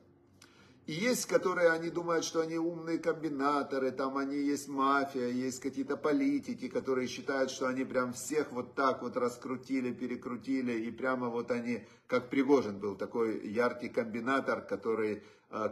И 0.85 0.91
есть, 0.91 1.27
которые 1.27 1.69
они 1.69 1.89
думают, 1.89 2.25
что 2.25 2.41
они 2.41 2.57
умные 2.57 2.99
комбинаторы, 2.99 3.91
там 3.91 4.17
они 4.17 4.35
есть 4.35 4.67
мафия, 4.67 5.29
есть 5.29 5.61
какие-то 5.61 5.95
политики, 5.95 6.67
которые 6.67 7.07
считают, 7.07 7.51
что 7.51 7.67
они 7.67 7.85
прям 7.85 8.11
всех 8.11 8.51
вот 8.51 8.75
так 8.75 9.01
вот 9.01 9.15
раскрутили, 9.15 9.93
перекрутили, 9.93 10.73
и 10.73 10.91
прямо 10.91 11.29
вот 11.29 11.51
они, 11.51 11.85
как 12.07 12.29
Пригожин 12.29 12.79
был 12.79 12.95
такой 12.95 13.47
яркий 13.47 13.87
комбинатор, 13.87 14.61
который 14.61 15.23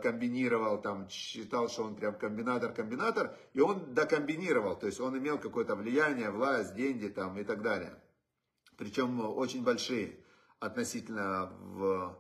комбинировал, 0.01 0.81
там 0.81 1.09
считал, 1.09 1.67
что 1.69 1.83
он 1.83 1.95
прям 1.95 2.15
комбинатор-комбинатор, 2.15 3.35
и 3.53 3.61
он 3.61 3.93
докомбинировал, 3.93 4.77
то 4.77 4.85
есть 4.85 4.99
он 4.99 5.17
имел 5.17 5.39
какое-то 5.39 5.75
влияние, 5.75 6.29
власть, 6.29 6.75
деньги 6.75 7.07
там 7.07 7.37
и 7.39 7.43
так 7.43 7.61
далее. 7.61 7.99
Причем 8.77 9.19
очень 9.19 9.63
большие 9.63 10.19
относительно 10.59 11.51
в 11.59 12.17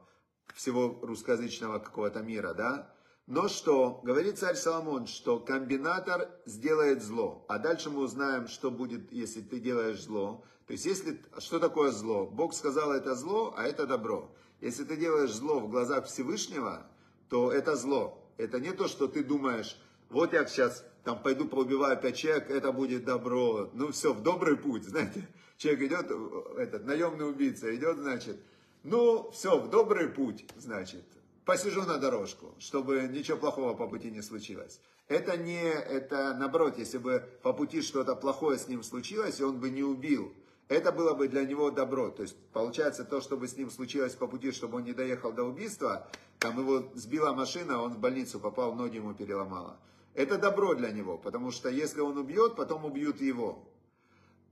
всего 0.55 0.99
русскоязычного 1.01 1.79
какого-то 1.79 2.21
мира, 2.21 2.53
да. 2.53 2.93
Но 3.27 3.47
что? 3.47 4.01
Говорит 4.03 4.39
царь 4.39 4.55
Соломон, 4.55 5.07
что 5.07 5.39
комбинатор 5.39 6.29
сделает 6.45 7.01
зло. 7.01 7.45
А 7.47 7.59
дальше 7.59 7.89
мы 7.89 8.01
узнаем, 8.01 8.47
что 8.47 8.71
будет, 8.71 9.11
если 9.11 9.41
ты 9.41 9.59
делаешь 9.59 10.01
зло. 10.01 10.43
То 10.67 10.73
есть, 10.73 10.85
если, 10.85 11.21
что 11.37 11.59
такое 11.59 11.91
зло? 11.91 12.25
Бог 12.25 12.53
сказал, 12.53 12.91
это 12.91 13.15
зло, 13.15 13.53
а 13.55 13.63
это 13.63 13.85
добро. 13.85 14.35
Если 14.59 14.83
ты 14.83 14.97
делаешь 14.97 15.31
зло 15.31 15.59
в 15.59 15.69
глазах 15.69 16.07
Всевышнего, 16.07 16.85
то 17.31 17.49
это 17.49 17.77
зло. 17.77 18.21
Это 18.37 18.59
не 18.59 18.73
то, 18.73 18.89
что 18.89 19.07
ты 19.07 19.23
думаешь, 19.23 19.77
вот 20.09 20.33
я 20.33 20.45
сейчас 20.45 20.85
там 21.05 21.23
пойду 21.23 21.45
поубиваю 21.45 21.97
пять 21.97 22.17
человек, 22.17 22.51
это 22.51 22.73
будет 22.73 23.05
добро. 23.05 23.69
Ну 23.73 23.93
все, 23.93 24.13
в 24.13 24.21
добрый 24.21 24.57
путь, 24.57 24.83
знаете. 24.83 25.25
Человек 25.57 25.83
идет, 25.83 26.11
этот 26.57 26.85
наемный 26.85 27.29
убийца 27.29 27.73
идет, 27.73 27.97
значит, 27.97 28.37
ну 28.83 29.31
все, 29.31 29.57
в 29.57 29.69
добрый 29.69 30.09
путь, 30.09 30.45
значит 30.57 31.03
посижу 31.45 31.81
на 31.83 31.97
дорожку, 31.97 32.53
чтобы 32.59 33.09
ничего 33.11 33.37
плохого 33.37 33.73
по 33.73 33.87
пути 33.87 34.11
не 34.11 34.21
случилось. 34.21 34.79
Это 35.07 35.35
не, 35.37 35.61
это 35.61 36.35
наоборот, 36.37 36.77
если 36.77 36.97
бы 36.97 37.27
по 37.41 37.53
пути 37.53 37.81
что-то 37.81 38.15
плохое 38.15 38.57
с 38.57 38.67
ним 38.67 38.83
случилось, 38.83 39.39
и 39.39 39.43
он 39.43 39.59
бы 39.59 39.69
не 39.69 39.83
убил, 39.83 40.33
это 40.71 40.93
было 40.93 41.13
бы 41.13 41.27
для 41.27 41.43
него 41.43 41.69
добро. 41.69 42.09
То 42.11 42.21
есть, 42.23 42.37
получается, 42.53 43.03
то, 43.03 43.19
что 43.19 43.35
бы 43.35 43.47
с 43.47 43.57
ним 43.57 43.69
случилось 43.69 44.15
по 44.15 44.25
пути, 44.25 44.51
чтобы 44.51 44.77
он 44.77 44.85
не 44.85 44.93
доехал 44.93 45.33
до 45.33 45.43
убийства, 45.43 46.07
там 46.39 46.57
его 46.59 46.89
сбила 46.93 47.33
машина, 47.33 47.81
он 47.81 47.93
в 47.93 47.99
больницу 47.99 48.39
попал, 48.39 48.73
ноги 48.73 48.95
ему 48.95 49.13
переломало. 49.13 49.77
Это 50.13 50.37
добро 50.37 50.73
для 50.73 50.91
него, 50.91 51.17
потому 51.17 51.51
что 51.51 51.69
если 51.69 51.99
он 51.99 52.17
убьет, 52.17 52.55
потом 52.55 52.85
убьют 52.85 53.19
его. 53.19 53.67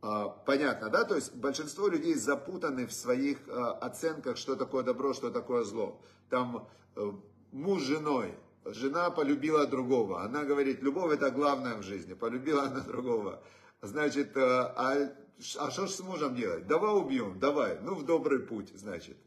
А, 0.01 0.27
понятно, 0.27 0.89
да? 0.89 1.05
То 1.05 1.15
есть 1.15 1.33
большинство 1.35 1.87
людей 1.87 2.15
запутаны 2.15 2.85
в 2.85 2.91
своих 2.91 3.37
а, 3.47 3.71
оценках, 3.71 4.35
что 4.35 4.57
такое 4.57 4.83
добро, 4.83 5.13
что 5.13 5.31
такое 5.31 5.63
зло. 5.63 6.01
Там 6.29 6.67
э, 6.97 7.11
муж 7.53 7.81
с 7.81 7.85
женой, 7.85 8.33
жена 8.65 9.09
полюбила 9.09 9.65
другого. 9.65 10.21
Она 10.21 10.43
говорит, 10.43 10.81
любовь 10.81 11.13
это 11.13 11.31
главное 11.31 11.75
в 11.75 11.83
жизни. 11.83 12.13
Полюбила 12.13 12.63
она 12.63 12.81
другого. 12.81 13.41
Значит, 13.81 14.35
э, 14.35 14.41
а, 14.41 15.11
а 15.57 15.71
что 15.71 15.87
ж 15.87 15.91
с 15.91 15.99
мужем 16.01 16.35
делать? 16.35 16.67
Давай 16.67 16.93
убьем, 16.93 17.39
давай. 17.39 17.79
Ну, 17.81 17.95
в 17.95 18.05
добрый 18.05 18.39
путь, 18.39 18.71
значит. 18.75 19.17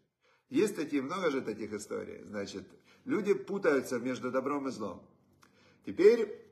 Есть 0.51 0.77
такие, 0.77 1.03
много 1.03 1.31
же 1.31 1.41
таких 1.41 1.73
историй. 1.73 2.23
Значит, 2.25 2.65
люди 3.05 3.33
путаются 3.35 3.99
между 3.99 4.31
добром 4.31 4.69
и 4.69 4.71
злом. 4.71 5.03
Теперь 5.87 6.43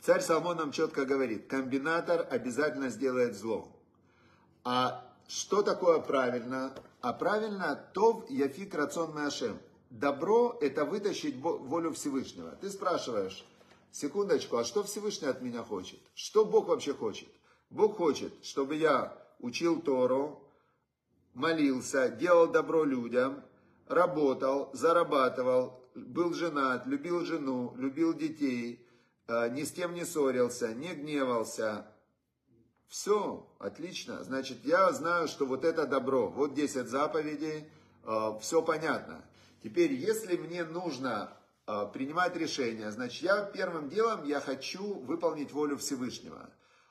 Царь 0.00 0.22
Соломон 0.22 0.56
нам 0.56 0.72
четко 0.72 1.04
говорит, 1.04 1.46
комбинатор 1.46 2.26
обязательно 2.30 2.88
сделает 2.88 3.36
зло. 3.36 3.70
А 4.64 5.06
что 5.28 5.62
такое 5.62 6.00
правильно? 6.00 6.74
А 7.02 7.12
правильно, 7.12 7.76
то 7.92 8.24
яфик 8.30 8.74
рацион 8.74 9.12
мэшем. 9.12 9.58
Добро– 9.90 10.56
это 10.62 10.86
вытащить 10.86 11.36
волю 11.36 11.92
Всевышнего. 11.92 12.52
Ты 12.52 12.70
спрашиваешь, 12.70 13.44
секундочку, 13.92 14.56
а 14.56 14.64
что 14.64 14.82
Всевышний 14.84 15.28
от 15.28 15.42
меня 15.42 15.62
хочет? 15.62 15.98
Что 16.14 16.46
Бог 16.46 16.68
вообще 16.68 16.94
хочет? 16.94 17.28
Бог 17.70 17.96
хочет, 17.96 18.32
чтобы 18.44 18.76
я 18.76 19.16
учил 19.38 19.80
Тору, 19.80 20.42
молился, 21.34 22.08
делал 22.08 22.48
добро 22.48 22.84
людям, 22.84 23.42
работал, 23.88 24.70
зарабатывал, 24.72 25.80
был 25.94 26.34
женат, 26.34 26.86
любил 26.86 27.24
жену, 27.24 27.74
любил 27.76 28.14
детей– 28.14 28.84
Э, 29.30 29.48
ни 29.48 29.62
с 29.62 29.70
кем 29.70 29.94
не 29.94 30.04
ссорился, 30.04 30.74
не 30.74 30.92
гневался. 30.92 31.86
Все, 32.88 33.48
отлично. 33.60 34.24
Значит, 34.24 34.64
я 34.64 34.90
знаю, 34.92 35.28
что 35.28 35.46
вот 35.46 35.64
это 35.64 35.86
добро. 35.86 36.28
Вот 36.28 36.54
10 36.54 36.88
заповедей, 36.88 37.68
э, 38.04 38.38
все 38.40 38.60
понятно. 38.60 39.24
Теперь, 39.62 39.92
если 39.92 40.36
мне 40.36 40.64
нужно 40.64 41.32
э, 41.68 41.86
принимать 41.92 42.34
решение, 42.34 42.90
значит, 42.90 43.22
я 43.22 43.44
первым 43.44 43.88
делом 43.88 44.24
я 44.24 44.40
хочу 44.40 44.94
выполнить 44.94 45.52
волю 45.52 45.76
Всевышнего. 45.76 46.50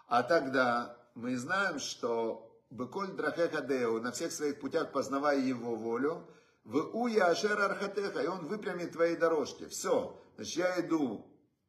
А 0.09 0.23
тогда 0.23 0.97
мы 1.13 1.37
знаем, 1.37 1.77
что 1.77 2.51
Беколь 2.71 3.11
Драхехадеу, 3.13 4.01
на 4.01 4.11
всех 4.11 4.31
своих 4.31 4.59
путях 4.59 4.91
познавая 4.91 5.39
его 5.39 5.75
волю, 5.75 6.27
в 6.63 6.77
Уя 6.93 7.27
Ашер 7.27 7.59
Архатеха, 7.59 8.21
и 8.21 8.27
он 8.27 8.45
выпрямит 8.45 8.91
твои 8.91 9.15
дорожки. 9.15 9.67
Все, 9.67 10.19
значит, 10.35 10.55
я 10.57 10.79
иду 10.81 11.25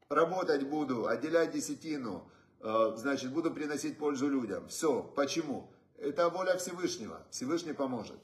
работать 0.08 0.66
буду, 0.66 1.06
отделять 1.06 1.52
десятину, 1.52 2.30
э, 2.60 2.92
значит, 2.96 3.30
буду 3.30 3.50
приносить 3.50 3.98
пользу 3.98 4.28
людям. 4.28 4.68
Все. 4.68 5.02
Почему? 5.02 5.70
Это 5.98 6.30
воля 6.30 6.56
Всевышнего. 6.56 7.22
Всевышний 7.30 7.74
поможет. 7.74 8.18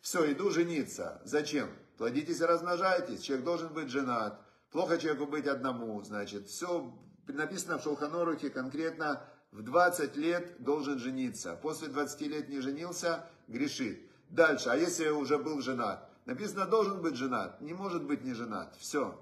Все, 0.00 0.32
иду 0.32 0.50
жениться. 0.50 1.20
Зачем? 1.24 1.68
Плодитесь 1.96 2.40
и 2.40 2.44
размножайтесь. 2.44 3.22
Человек 3.22 3.44
должен 3.44 3.72
быть 3.74 3.90
женат. 3.90 4.40
Плохо 4.70 4.98
человеку 4.98 5.26
быть 5.26 5.48
одному. 5.48 6.00
Значит, 6.02 6.46
все 6.46 6.92
написано 7.26 7.78
в 7.78 7.82
Шелханорухе 7.82 8.50
конкретно. 8.50 9.24
В 9.52 9.62
20 9.62 10.16
лет 10.16 10.62
должен 10.62 10.98
жениться. 10.98 11.58
После 11.62 11.88
20 11.88 12.20
лет 12.22 12.48
не 12.48 12.60
женился, 12.60 13.24
грешит. 13.48 14.00
Дальше. 14.28 14.68
А 14.68 14.76
если 14.76 15.08
уже 15.08 15.38
был 15.38 15.62
женат? 15.62 16.08
Написано, 16.26 16.66
должен 16.66 17.00
быть 17.00 17.16
женат. 17.16 17.60
Не 17.60 17.72
может 17.72 18.04
быть 18.04 18.24
не 18.24 18.34
женат. 18.34 18.76
Все 18.78 19.18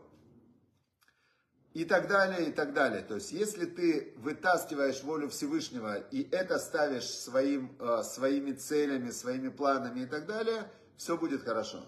и 1.77 1.85
так 1.85 2.09
далее, 2.09 2.49
и 2.49 2.53
так 2.53 2.73
далее. 2.73 3.03
То 3.03 3.17
есть, 3.17 3.33
если 3.33 3.67
ты 3.67 4.15
вытаскиваешь 4.17 5.03
волю 5.03 5.29
Всевышнего 5.29 5.99
и 6.11 6.27
это 6.31 6.59
ставишь 6.59 7.05
своим, 7.05 7.71
э, 7.79 8.03
своими 8.03 8.53
целями, 8.53 9.11
своими 9.11 9.51
планами 9.51 10.01
и 10.01 10.07
так 10.07 10.25
далее, 10.25 10.71
все 10.97 11.19
будет 11.19 11.43
хорошо. 11.43 11.85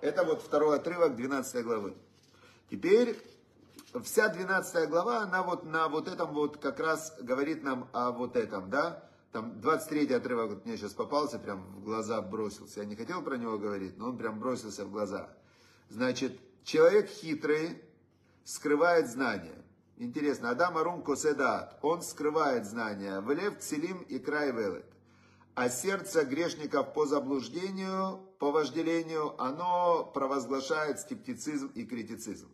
Это 0.00 0.24
вот 0.24 0.40
второй 0.40 0.78
отрывок 0.78 1.16
12 1.16 1.62
главы. 1.62 1.94
Теперь 2.70 3.14
вся 4.02 4.28
12 4.28 4.88
глава, 4.88 5.22
она 5.22 5.42
вот 5.42 5.64
на 5.64 5.88
вот 5.88 6.08
этом 6.08 6.32
вот 6.32 6.58
как 6.58 6.78
раз 6.78 7.16
говорит 7.20 7.62
нам 7.62 7.88
о 7.92 8.12
вот 8.12 8.36
этом, 8.36 8.70
да? 8.70 9.04
Там 9.32 9.60
23 9.60 10.12
отрывок 10.14 10.50
вот 10.50 10.64
мне 10.66 10.76
сейчас 10.76 10.92
попался, 10.92 11.38
прям 11.38 11.62
в 11.76 11.84
глаза 11.84 12.20
бросился. 12.20 12.80
Я 12.80 12.86
не 12.86 12.96
хотел 12.96 13.22
про 13.22 13.36
него 13.36 13.58
говорить, 13.58 13.96
но 13.98 14.08
он 14.08 14.18
прям 14.18 14.40
бросился 14.40 14.84
в 14.84 14.90
глаза. 14.90 15.28
Значит, 15.88 16.38
человек 16.64 17.08
хитрый, 17.08 17.82
скрывает 18.44 19.08
знания. 19.08 19.64
Интересно, 19.96 20.50
Адам 20.50 20.78
Арум 20.78 21.02
Коседат, 21.02 21.78
он 21.82 22.02
скрывает 22.02 22.66
знания. 22.66 23.20
Влев 23.20 23.58
Целим 23.58 24.00
и 24.02 24.18
Край 24.18 24.50
Велет. 24.50 24.86
А 25.54 25.68
сердце 25.68 26.24
грешников 26.24 26.94
по 26.94 27.06
заблуждению, 27.06 28.20
по 28.38 28.50
вожделению, 28.50 29.40
оно 29.40 30.04
провозглашает 30.04 31.00
скептицизм 31.00 31.70
и 31.74 31.84
критицизм. 31.84 32.48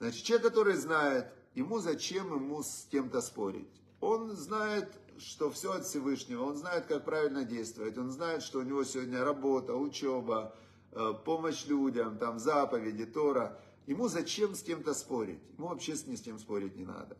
Значит, 0.00 0.24
человек, 0.24 0.48
который 0.48 0.76
знает, 0.76 1.32
ему 1.54 1.78
зачем 1.78 2.34
ему 2.34 2.62
с 2.62 2.86
кем-то 2.90 3.20
спорить. 3.20 3.68
Он 4.00 4.32
знает, 4.32 4.92
что 5.18 5.50
все 5.50 5.72
от 5.72 5.84
Всевышнего, 5.84 6.44
он 6.44 6.56
знает, 6.56 6.86
как 6.86 7.04
правильно 7.04 7.44
действовать, 7.44 7.96
он 7.96 8.10
знает, 8.10 8.42
что 8.42 8.58
у 8.58 8.62
него 8.62 8.84
сегодня 8.84 9.24
работа, 9.24 9.74
учеба, 9.74 10.54
э, 10.92 11.12
помощь 11.24 11.66
людям, 11.66 12.18
там 12.18 12.38
заповеди, 12.38 13.06
Тора. 13.06 13.58
Ему 13.86 14.08
зачем 14.08 14.54
с 14.54 14.62
кем-то 14.62 14.94
спорить? 14.94 15.40
Ему 15.56 15.68
вообще 15.68 15.94
с 15.94 16.06
ни 16.06 16.16
с 16.16 16.22
кем 16.22 16.38
спорить 16.38 16.76
не 16.76 16.84
надо. 16.84 17.16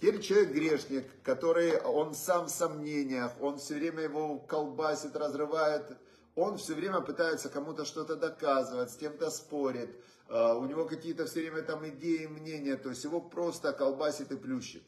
Теперь 0.00 0.20
человек 0.20 0.52
грешник, 0.52 1.06
который, 1.22 1.80
он 1.80 2.14
сам 2.14 2.46
в 2.46 2.50
сомнениях, 2.50 3.32
он 3.40 3.58
все 3.58 3.74
время 3.74 4.02
его 4.04 4.38
колбасит, 4.38 5.14
разрывает, 5.14 5.96
он 6.34 6.56
все 6.56 6.74
время 6.74 7.00
пытается 7.00 7.48
кому-то 7.48 7.84
что-то 7.84 8.16
доказывать, 8.16 8.90
с 8.90 8.96
кем-то 8.96 9.30
спорит, 9.30 9.94
у 10.30 10.64
него 10.66 10.84
какие-то 10.84 11.26
все 11.26 11.40
время 11.40 11.62
там 11.62 11.86
идеи, 11.88 12.26
мнения, 12.26 12.76
то 12.76 12.90
есть 12.90 13.02
его 13.02 13.20
просто 13.20 13.72
колбасит 13.72 14.30
и 14.30 14.36
плющит. 14.36 14.84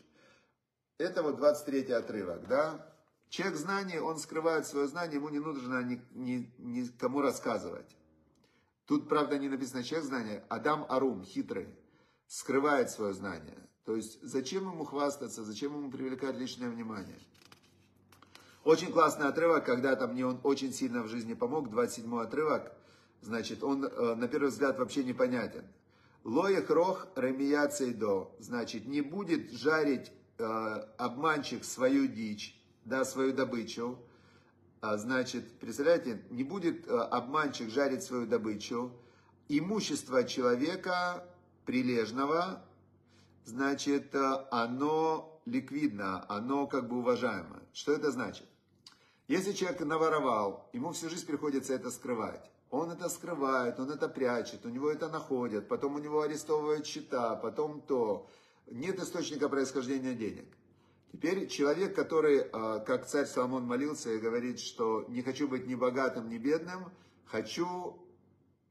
Это 0.98 1.22
вот 1.22 1.36
23 1.36 1.92
отрывок, 1.92 2.46
да? 2.46 2.86
Человек 3.28 3.56
знаний, 3.56 3.98
он 3.98 4.18
скрывает 4.18 4.66
свое 4.66 4.86
знание, 4.86 5.16
ему 5.16 5.30
не 5.30 5.40
нужно 5.40 5.82
ни, 5.82 6.00
ни, 6.12 6.52
никому 6.58 7.22
рассказывать. 7.22 7.96
Тут, 8.86 9.08
правда, 9.08 9.38
не 9.38 9.48
написано 9.48 9.82
человек 9.82 10.06
знания. 10.06 10.44
Адам 10.48 10.86
Арум, 10.88 11.24
хитрый, 11.24 11.68
скрывает 12.26 12.90
свое 12.90 13.12
знание. 13.14 13.58
То 13.84 13.96
есть, 13.96 14.22
зачем 14.22 14.70
ему 14.70 14.84
хвастаться, 14.84 15.42
зачем 15.44 15.74
ему 15.74 15.90
привлекать 15.90 16.36
личное 16.36 16.68
внимание? 16.68 17.18
Очень 18.64 18.92
классный 18.92 19.26
отрывок, 19.26 19.64
когда 19.64 19.96
там 19.96 20.12
мне 20.12 20.24
он 20.24 20.38
очень 20.44 20.72
сильно 20.72 21.02
в 21.02 21.08
жизни 21.08 21.34
помог, 21.34 21.68
27 21.70 22.20
отрывок, 22.20 22.72
значит, 23.22 23.62
он 23.62 23.84
э, 23.84 24.14
на 24.14 24.28
первый 24.28 24.50
взгляд 24.50 24.78
вообще 24.78 25.02
непонятен. 25.04 25.64
Лоих 26.24 26.68
рох 26.70 27.08
ремия 27.16 27.66
цейдо, 27.68 28.30
значит, 28.38 28.86
не 28.86 29.00
будет 29.00 29.50
жарить 29.52 30.12
э, 30.38 30.44
обманщик 30.98 31.64
свою 31.64 32.06
дичь, 32.06 32.60
да, 32.84 33.04
свою 33.04 33.32
добычу, 33.32 33.98
а, 34.80 34.96
значит, 34.96 35.60
представляете, 35.60 36.20
не 36.30 36.42
будет 36.42 36.88
э, 36.88 36.90
обманщик 36.90 37.70
жарить 37.70 38.02
свою 38.02 38.26
добычу, 38.26 38.92
имущество 39.48 40.24
человека 40.24 41.24
прилежного, 41.64 42.64
значит, 43.44 44.12
э, 44.14 44.46
оно 44.50 45.40
ликвидно, 45.46 46.24
оно 46.28 46.66
как 46.66 46.88
бы 46.88 46.98
уважаемо. 46.98 47.62
Что 47.72 47.92
это 47.92 48.10
значит? 48.10 48.46
Если 49.28 49.52
человек 49.52 49.80
наворовал, 49.80 50.68
ему 50.72 50.90
всю 50.90 51.08
жизнь 51.08 51.26
приходится 51.26 51.74
это 51.74 51.90
скрывать. 51.92 52.50
Он 52.72 52.90
это 52.90 53.10
скрывает, 53.10 53.78
он 53.78 53.90
это 53.90 54.08
прячет, 54.08 54.64
у 54.64 54.70
него 54.70 54.90
это 54.90 55.10
находят, 55.10 55.68
потом 55.68 55.96
у 55.96 55.98
него 55.98 56.22
арестовывают 56.22 56.86
счета, 56.86 57.36
потом 57.36 57.82
то. 57.82 58.30
Нет 58.66 58.98
источника 58.98 59.50
происхождения 59.50 60.14
денег. 60.14 60.46
Теперь 61.12 61.48
человек, 61.48 61.94
который, 61.94 62.48
а, 62.50 62.78
как 62.78 63.06
царь 63.06 63.26
Соломон 63.26 63.64
молился 63.64 64.10
и 64.10 64.18
говорит, 64.18 64.58
что 64.58 65.04
не 65.08 65.20
хочу 65.20 65.48
быть 65.48 65.66
ни 65.66 65.74
богатым, 65.74 66.30
ни 66.30 66.38
бедным, 66.38 66.86
хочу, 67.26 67.98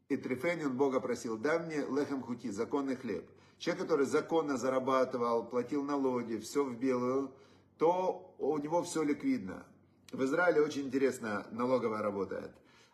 и 0.10 0.18
Трифени 0.18 0.64
он 0.64 0.76
Бога 0.78 1.00
просил, 1.00 1.38
дай 1.38 1.60
мне 1.60 1.86
лехем 1.86 2.24
хути, 2.24 2.50
законный 2.50 2.96
хлеб. 2.96 3.30
Человек, 3.60 3.84
который 3.84 4.08
законно 4.08 4.58
зарабатывал, 4.58 5.46
платил 5.46 5.84
налоги, 5.84 6.38
все 6.38 6.64
в 6.64 6.76
белую, 6.76 7.32
то 7.78 8.34
у 8.40 8.58
него 8.58 8.82
все 8.82 9.04
ликвидно. 9.04 9.64
В 10.12 10.24
Израиле 10.24 10.62
очень 10.62 10.88
интересно 10.88 11.46
налоговая 11.52 12.02
работает. 12.02 12.52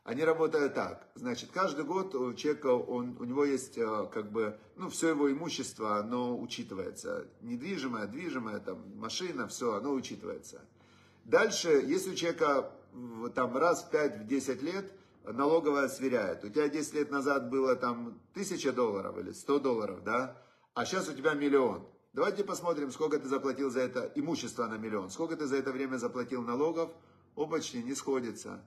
Они 0.07 0.23
работают 0.23 0.73
так. 0.73 1.05
Значит, 1.15 1.49
каждый 1.51 1.83
год 1.83 2.15
у 2.15 2.33
человека, 2.33 2.67
он, 2.67 3.17
у 3.19 3.25
него 3.25 3.43
есть 3.43 3.77
э, 3.77 4.07
как 4.09 4.31
бы, 4.31 4.57
ну, 4.77 4.87
все 4.87 5.09
его 5.09 5.29
имущество, 5.29 5.97
оно 5.97 6.39
учитывается. 6.39 7.27
Недвижимое, 7.41 8.07
движимое, 8.07 8.59
там, 8.59 8.81
машина, 8.95 9.49
все, 9.49 9.73
оно 9.73 9.91
учитывается. 9.91 10.61
Дальше, 11.25 11.83
если 11.85 12.11
у 12.11 12.15
человека 12.15 12.71
там 13.35 13.57
раз 13.57 13.83
в 13.83 13.93
5-10 13.93 14.63
лет 14.63 14.89
налоговая 15.25 15.89
сверяет. 15.89 16.41
У 16.45 16.49
тебя 16.49 16.69
10 16.69 16.93
лет 16.93 17.11
назад 17.11 17.49
было 17.49 17.75
там 17.75 18.17
1000 18.31 18.71
долларов 18.71 19.17
или 19.17 19.33
100 19.33 19.59
долларов, 19.59 20.05
да? 20.05 20.37
А 20.73 20.85
сейчас 20.85 21.09
у 21.09 21.13
тебя 21.13 21.33
миллион. 21.33 21.85
Давайте 22.13 22.45
посмотрим, 22.45 22.91
сколько 22.91 23.19
ты 23.19 23.27
заплатил 23.27 23.69
за 23.69 23.81
это 23.81 24.09
имущество 24.15 24.67
на 24.67 24.77
миллион. 24.77 25.09
Сколько 25.09 25.35
ты 25.35 25.47
за 25.47 25.57
это 25.57 25.73
время 25.73 25.97
заплатил 25.97 26.43
налогов. 26.43 26.91
Опачни, 27.35 27.81
не 27.81 27.93
сходится 27.93 28.63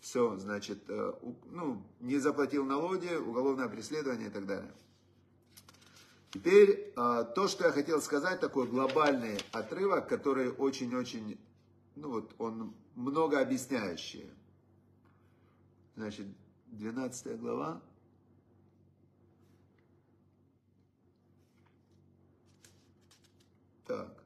все, 0.00 0.36
значит, 0.36 0.84
э, 0.88 1.12
ну, 1.50 1.82
не 2.00 2.18
заплатил 2.18 2.64
налоги, 2.64 3.14
уголовное 3.14 3.68
преследование 3.68 4.28
и 4.28 4.30
так 4.30 4.46
далее. 4.46 4.72
Теперь 6.30 6.92
э, 6.96 7.24
то, 7.34 7.48
что 7.48 7.64
я 7.66 7.72
хотел 7.72 8.02
сказать, 8.02 8.40
такой 8.40 8.66
глобальный 8.66 9.38
отрывок, 9.52 10.08
который 10.08 10.50
очень-очень, 10.50 11.38
ну 11.94 12.10
вот, 12.10 12.34
он 12.38 12.74
много 12.94 13.40
объясняющий. 13.40 14.30
Значит, 15.96 16.26
12 16.72 17.38
глава. 17.38 17.80
Так. 23.86 24.24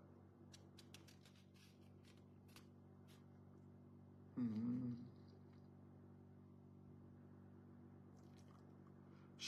Угу. 4.36 4.77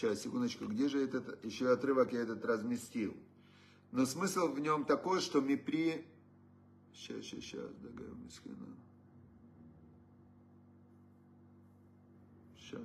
Сейчас, 0.01 0.23
секундочку, 0.23 0.65
где 0.65 0.89
же 0.89 1.05
этот, 1.05 1.45
еще 1.45 1.71
отрывок 1.71 2.15
я 2.15 2.21
этот 2.21 2.43
разместил? 2.47 3.15
Но 3.93 4.07
смысл 4.07 4.49
в 4.49 4.59
нем 4.59 4.87
такой, 4.87 5.21
что 5.21 5.43
мы 5.43 5.59
при... 5.59 6.07
Сейчас, 6.95 7.23
сейчас, 7.23 7.41
сейчас, 7.45 7.75
договорим, 7.83 8.31
Сейчас. 12.57 12.81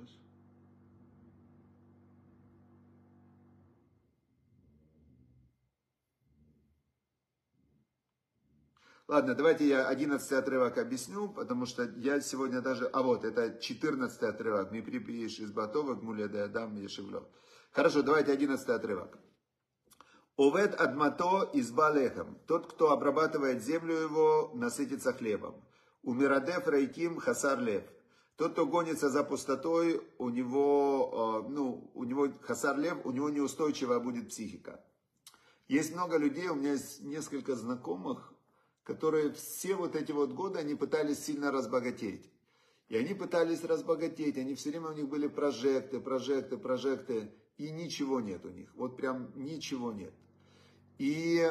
Ладно, 9.08 9.36
давайте 9.36 9.68
я 9.68 9.86
11 9.86 10.32
отрывок 10.32 10.78
объясню, 10.78 11.28
потому 11.28 11.64
что 11.64 11.84
я 11.96 12.20
сегодня 12.20 12.60
даже... 12.60 12.86
А 12.86 13.02
вот, 13.02 13.24
это 13.24 13.56
14 13.56 14.22
отрывок. 14.24 14.72
Мы 14.72 14.82
припиешь 14.82 15.38
из 15.38 15.52
Батова, 15.52 15.94
Гмуля 15.94 16.26
Даядам, 16.26 16.74
Ешевлев. 16.74 17.22
Хорошо, 17.70 18.02
давайте 18.02 18.32
11 18.32 18.68
отрывок. 18.68 19.16
Овед 20.36 20.74
адмато 20.80 21.48
из 21.54 21.70
балехом. 21.70 22.36
Тот, 22.48 22.72
кто 22.72 22.90
обрабатывает 22.90 23.62
землю 23.62 23.94
его, 23.94 24.50
насытится 24.54 25.12
хлебом. 25.12 25.64
Умирадев 26.02 26.66
рейким 26.66 27.20
хасар 27.20 27.60
лев. 27.60 27.84
Тот, 28.36 28.52
кто 28.52 28.66
гонится 28.66 29.08
за 29.08 29.22
пустотой, 29.22 30.02
у 30.18 30.30
него, 30.30 31.44
э, 31.46 31.48
ну, 31.48 31.92
у 31.94 32.02
него 32.02 32.28
хасар 32.42 32.76
лев, 32.76 32.98
у 33.04 33.12
него 33.12 33.30
неустойчивая 33.30 34.00
будет 34.00 34.30
психика. 34.30 34.84
Есть 35.68 35.94
много 35.94 36.16
людей, 36.16 36.48
у 36.48 36.56
меня 36.56 36.72
есть 36.72 37.02
несколько 37.02 37.54
знакомых, 37.54 38.32
которые 38.86 39.32
все 39.32 39.74
вот 39.74 39.96
эти 39.96 40.12
вот 40.12 40.32
годы, 40.32 40.60
они 40.60 40.76
пытались 40.76 41.24
сильно 41.24 41.50
разбогатеть. 41.50 42.30
И 42.88 42.96
они 42.96 43.14
пытались 43.14 43.64
разбогатеть, 43.64 44.38
они 44.38 44.54
все 44.54 44.70
время 44.70 44.90
у 44.90 44.92
них 44.92 45.08
были 45.08 45.26
прожекты, 45.26 45.98
прожекты, 45.98 46.56
прожекты, 46.56 47.32
и 47.58 47.70
ничего 47.70 48.20
нет 48.20 48.46
у 48.46 48.50
них. 48.50 48.72
Вот 48.76 48.96
прям 48.96 49.32
ничего 49.34 49.92
нет. 49.92 50.14
И 50.98 51.50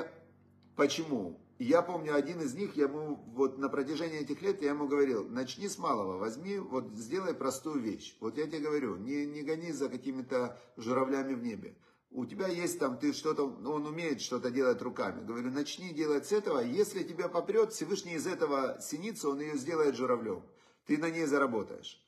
почему? 0.77 1.41
Я 1.59 1.81
помню, 1.81 2.15
один 2.15 2.39
из 2.39 2.53
них, 2.53 2.77
я 2.77 2.85
ему 2.85 3.15
вот 3.27 3.57
на 3.57 3.67
протяжении 3.67 4.19
этих 4.19 4.41
лет 4.41 4.61
я 4.61 4.69
ему 4.69 4.87
говорил, 4.87 5.27
начни 5.27 5.67
с 5.67 5.77
малого, 5.77 6.17
возьми, 6.17 6.57
вот 6.57 6.93
сделай 6.93 7.33
простую 7.33 7.81
вещь. 7.81 8.15
Вот 8.21 8.37
я 8.37 8.47
тебе 8.47 8.59
говорю, 8.59 8.95
не, 8.95 9.25
не 9.25 9.41
гони 9.41 9.73
за 9.73 9.89
какими-то 9.89 10.57
журавлями 10.77 11.33
в 11.33 11.43
небе 11.43 11.75
у 12.15 12.25
тебя 12.25 12.47
есть 12.47 12.79
там, 12.79 12.97
ты 12.97 13.11
что-то, 13.11 13.43
он 13.43 13.85
умеет 13.85 14.21
что-то 14.21 14.49
делать 14.49 14.81
руками. 14.81 15.25
Говорю, 15.25 15.51
начни 15.51 15.93
делать 15.93 16.25
с 16.25 16.31
этого, 16.31 16.59
если 16.59 17.03
тебя 17.03 17.27
попрет, 17.27 17.73
Всевышний 17.73 18.13
из 18.13 18.25
этого 18.25 18.77
синицы, 18.81 19.27
он 19.27 19.41
ее 19.41 19.57
сделает 19.57 19.95
журавлем. 19.95 20.41
Ты 20.85 20.97
на 20.97 21.09
ней 21.09 21.25
заработаешь. 21.25 22.01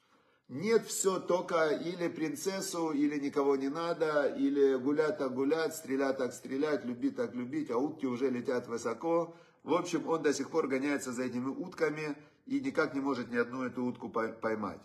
Нет, 0.48 0.86
все 0.88 1.20
только 1.20 1.72
или 1.72 2.08
принцессу, 2.08 2.91
или 2.91 3.20
никого 3.20 3.58
не 3.58 3.67
надо, 3.67 4.28
или 4.28 4.76
гулять 4.78 5.17
так 5.17 5.34
гулять, 5.34 5.76
стрелять 5.76 6.17
так 6.17 6.32
стрелять, 6.32 6.86
любить 6.86 7.17
так 7.17 7.36
любить, 7.36 7.70
а 7.70 7.78
утки 7.78 8.06
уже 8.06 8.30
летят 8.30 8.67
высоко. 8.67 9.36
В 9.63 9.74
общем, 9.74 10.08
он 10.08 10.24
до 10.24 10.34
сих 10.34 10.50
пор 10.50 10.67
гоняется 10.67 11.12
за 11.12 11.24
этими 11.24 11.50
утками 11.50 12.15
и 12.46 12.62
никак 12.62 12.93
не 12.93 13.02
может 13.02 13.30
ни 13.30 13.36
одну 13.36 13.63
эту 13.63 13.84
утку 13.84 14.08
поймать. 14.08 14.80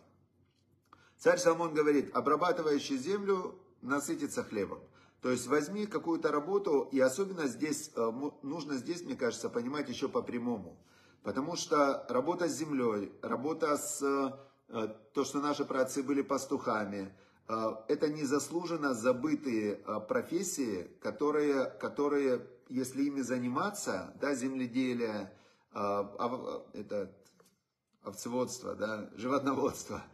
Царь 1.17 1.39
Соломон 1.39 1.75
говорит, 1.75 2.11
обрабатывающий 2.13 2.97
землю 2.97 3.57
насытится 3.83 4.43
хлебом. 4.43 4.81
То 5.23 5.31
есть 5.31 5.47
возьми 5.47 5.87
какую-то 5.87 6.33
работу, 6.33 6.89
и 6.91 6.99
особенно 6.99 7.47
здесь, 7.47 7.93
э, 7.95 8.13
нужно 8.43 8.75
здесь, 8.75 9.05
мне 9.05 9.15
кажется, 9.15 9.49
понимать 9.49 9.89
еще 9.89 10.09
по 10.09 10.21
прямому. 10.21 10.77
Потому 11.23 11.55
что 11.55 12.05
работа 12.09 12.49
с 12.49 12.57
землей, 12.57 13.13
работа 13.23 13.77
с, 13.77 14.03
э, 14.03 14.89
то, 15.15 15.25
что 15.25 15.41
наши 15.41 15.65
праотцы 15.65 16.03
были 16.03 16.23
пастухами, 16.23 17.17
э, 17.49 17.75
это 17.87 18.09
незаслуженно 18.09 18.95
забытые 18.95 19.77
профессии, 20.09 20.91
которые, 21.01 21.67
которые 21.67 22.45
если 22.69 23.05
ими 23.05 23.21
заниматься, 23.21 24.13
да, 24.21 24.35
земледелие, 24.35 25.33
это 25.73 27.15
овцеводство, 28.03 28.75
да, 28.75 29.09
животноводство– 29.15 30.03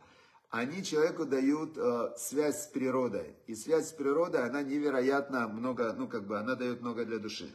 они 0.50 0.82
человеку 0.82 1.26
дают 1.26 1.76
э, 1.76 2.14
связь 2.16 2.64
с 2.64 2.66
природой. 2.68 3.36
И 3.46 3.54
связь 3.54 3.90
с 3.90 3.92
природой, 3.92 4.44
она 4.44 4.62
невероятно 4.62 5.46
много, 5.48 5.92
ну 5.92 6.08
как 6.08 6.26
бы, 6.26 6.38
она 6.38 6.54
дает 6.54 6.80
много 6.80 7.04
для 7.04 7.18
души. 7.18 7.54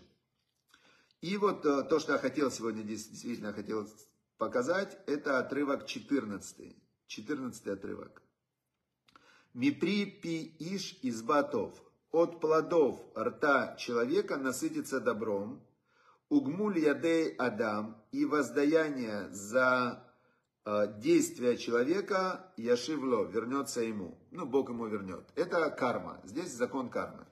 И 1.21 1.37
вот 1.37 1.65
э, 1.65 1.83
то, 1.83 1.99
что 1.99 2.13
я 2.13 2.19
хотел 2.19 2.51
сегодня 2.51 2.83
действительно 2.83 3.53
хотел 3.53 3.87
показать, 4.37 4.97
это 5.07 5.39
отрывок 5.39 5.87
14. 5.87 6.75
14 7.07 7.67
отрывок. 7.67 8.21
Мипри 9.53 10.05
пи 10.05 10.55
иш 10.59 10.99
из 11.01 11.21
батов. 11.23 11.73
От 12.11 12.39
плодов 12.39 13.01
рта 13.15 13.75
человека 13.77 14.37
насытится 14.37 14.99
добром. 14.99 15.65
Угмуль 16.29 16.79
ядей 16.79 17.29
адам 17.37 18.03
и 18.11 18.25
воздаяние 18.25 19.29
за 19.31 20.02
Э, 20.65 20.87
действия 20.97 21.57
человека, 21.57 22.49
Яшивло, 22.55 23.25
вернется 23.25 23.81
ему. 23.81 24.17
Ну, 24.31 24.45
Бог 24.45 24.69
ему 24.69 24.87
вернет. 24.87 25.25
Это 25.35 25.69
карма. 25.69 26.21
Здесь 26.23 26.51
закон 26.51 26.89
кармы. 26.89 27.25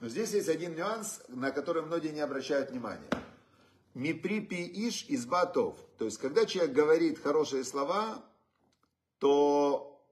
Но 0.00 0.08
здесь 0.08 0.32
есть 0.32 0.48
один 0.48 0.74
нюанс, 0.74 1.22
на 1.28 1.50
который 1.50 1.82
многие 1.82 2.12
не 2.12 2.20
обращают 2.20 2.70
внимания. 2.70 3.10
Мипри 3.94 4.40
пи 4.40 4.88
иш 4.88 5.04
из 5.08 5.26
батов. 5.26 5.76
То 5.98 6.06
есть, 6.06 6.18
когда 6.18 6.46
человек 6.46 6.74
говорит 6.74 7.18
хорошие 7.18 7.62
слова, 7.64 8.24
то 9.18 10.02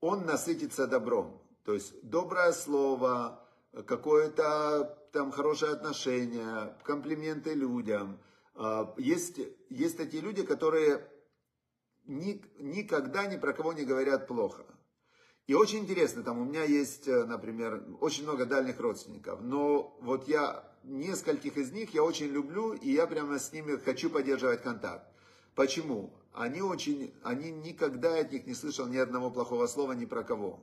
он 0.00 0.24
насытится 0.24 0.86
добром. 0.86 1.42
То 1.64 1.74
есть, 1.74 1.94
доброе 2.02 2.52
слово, 2.52 3.42
какое-то 3.86 4.98
там 5.12 5.30
хорошее 5.30 5.72
отношение, 5.72 6.74
комплименты 6.84 7.52
людям. 7.52 8.18
Э, 8.54 8.86
есть, 8.96 9.40
есть 9.68 9.98
такие 9.98 10.22
люди, 10.22 10.42
которые 10.42 11.06
ни, 12.06 12.42
никогда 12.58 13.26
ни 13.26 13.36
про 13.36 13.52
кого 13.52 13.72
не 13.72 13.84
говорят 13.84 14.26
плохо. 14.26 14.64
И 15.46 15.54
очень 15.54 15.80
интересно, 15.80 16.22
там 16.22 16.38
у 16.40 16.44
меня 16.44 16.64
есть, 16.64 17.06
э, 17.06 17.24
например, 17.24 17.84
очень 18.00 18.24
много 18.24 18.46
дальних 18.46 18.80
родственников, 18.80 19.40
но 19.42 19.96
вот 20.00 20.26
я 20.28 20.64
нескольких 20.82 21.56
из 21.56 21.72
них 21.72 21.94
я 21.94 22.02
очень 22.02 22.26
люблю, 22.26 22.72
и 22.72 22.90
я 22.90 23.06
прямо 23.06 23.38
с 23.38 23.52
ними 23.52 23.76
хочу 23.76 24.10
поддерживать 24.10 24.62
контакт. 24.62 25.06
Почему? 25.54 26.12
они 26.36 26.60
очень, 26.60 27.14
они 27.22 27.50
никогда 27.50 28.18
от 28.18 28.30
них 28.30 28.46
не 28.46 28.54
слышал 28.54 28.86
ни 28.86 28.98
одного 28.98 29.30
плохого 29.30 29.66
слова 29.66 29.92
ни 29.92 30.04
про 30.04 30.22
кого. 30.22 30.62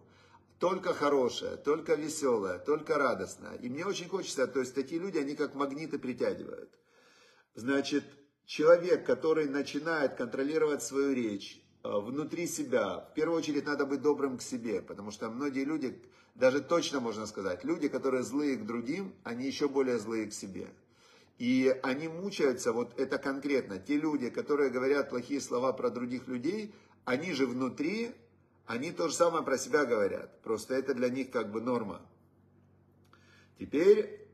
Только 0.60 0.94
хорошее, 0.94 1.58
только 1.58 1.96
веселое, 1.96 2.60
только 2.60 2.98
радостное. 2.98 3.56
И 3.56 3.70
мне 3.70 3.86
очень 3.86 4.08
хочется, 4.08 4.48
то 4.48 4.60
есть 4.60 4.76
такие 4.76 5.02
люди, 5.02 5.18
они 5.18 5.36
как 5.36 5.56
магниты 5.56 5.98
притягивают. 5.98 6.70
Значит, 7.56 8.04
человек, 8.46 9.06
который 9.06 9.48
начинает 9.48 10.16
контролировать 10.16 10.84
свою 10.84 11.14
речь, 11.14 11.62
э, 11.84 11.90
внутри 11.90 12.48
себя, 12.48 13.08
в 13.12 13.14
первую 13.14 13.38
очередь 13.38 13.66
надо 13.66 13.86
быть 13.86 14.02
добрым 14.02 14.38
к 14.38 14.42
себе, 14.42 14.82
потому 14.82 15.12
что 15.12 15.30
многие 15.30 15.64
люди, 15.64 16.02
даже 16.36 16.62
точно 16.62 17.00
можно 17.00 17.26
сказать, 17.26 17.64
люди, 17.64 17.88
которые 17.88 18.24
злые 18.24 18.58
к 18.58 18.66
другим, 18.66 19.14
они 19.24 19.46
еще 19.46 19.68
более 19.68 20.00
злые 20.00 20.28
к 20.28 20.34
себе. 20.34 20.70
И 21.40 21.76
они 21.84 22.08
мучаются, 22.08 22.74
вот 22.74 23.00
это 23.00 23.18
конкретно, 23.18 23.80
те 23.80 23.98
люди, 23.98 24.30
которые 24.30 24.70
говорят 24.70 25.10
плохие 25.10 25.42
слова 25.42 25.74
про 25.74 25.90
других 25.90 26.28
людей, 26.28 26.74
они 27.06 27.34
же 27.34 27.48
внутри, 27.48 28.12
они 28.66 28.92
то 28.92 29.10
же 29.10 29.16
самое 29.16 29.44
про 29.44 29.58
себя 29.58 29.86
говорят. 29.86 30.42
Просто 30.42 30.76
это 30.76 30.94
для 30.94 31.10
них 31.10 31.32
как 31.32 31.52
бы 31.52 31.60
норма. 31.60 32.02
Теперь 33.60 34.28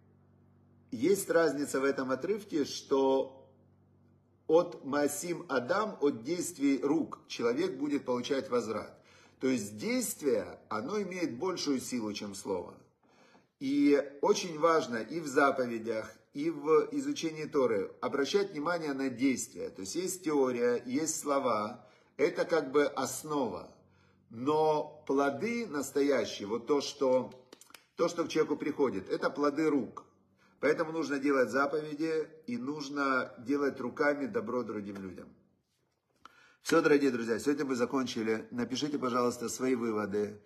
есть 0.91 1.29
разница 1.29 1.79
в 1.79 1.83
этом 1.83 2.11
отрывке, 2.11 2.65
что 2.65 3.38
от 4.49 4.83
Масим 4.83 5.45
Адам, 5.47 5.95
от 6.01 6.23
действий 6.23 6.79
рук, 6.81 7.19
человек 7.27 7.77
будет 7.77 8.03
получать 8.03 8.49
возврат. 8.49 8.91
То 9.39 9.47
есть 9.47 9.77
действие, 9.77 10.59
оно 10.69 10.99
имеет 11.01 11.37
большую 11.37 11.79
силу, 11.79 12.11
чем 12.13 12.33
слово. 12.33 12.73
И 13.59 14.03
очень 14.21 14.57
важно 14.57 14.97
и 14.97 15.19
в 15.19 15.27
заповедях, 15.27 16.11
и 16.33 16.49
в 16.49 16.89
изучении 16.91 17.45
Торы 17.45 17.91
обращать 18.01 18.51
внимание 18.51 18.93
на 18.93 19.09
действия. 19.09 19.69
То 19.69 19.81
есть 19.81 19.93
есть 19.95 20.23
теория, 20.23 20.81
есть 20.83 21.19
слова, 21.19 21.85
это 22.17 22.43
как 22.43 22.71
бы 22.71 22.85
основа. 22.85 23.71
Но 24.31 25.03
плоды 25.05 25.67
настоящие, 25.67 26.47
вот 26.47 26.65
то, 26.65 26.81
что, 26.81 27.31
то, 27.95 28.07
что 28.07 28.23
к 28.25 28.29
человеку 28.29 28.55
приходит, 28.55 29.09
это 29.09 29.29
плоды 29.29 29.69
рук. 29.69 30.05
Поэтому 30.59 30.91
нужно 30.91 31.19
делать 31.19 31.49
заповеди 31.49 32.27
и 32.47 32.57
нужно 32.57 33.33
делать 33.39 33.79
руками 33.79 34.25
добро 34.25 34.63
другим 34.63 34.97
людям. 34.97 35.29
Все, 36.61 36.81
дорогие 36.81 37.11
друзья, 37.11 37.39
сегодня 37.39 37.65
мы 37.65 37.75
закончили. 37.75 38.45
Напишите, 38.51 38.99
пожалуйста, 38.99 39.47
свои 39.47 39.75
выводы. 39.75 40.41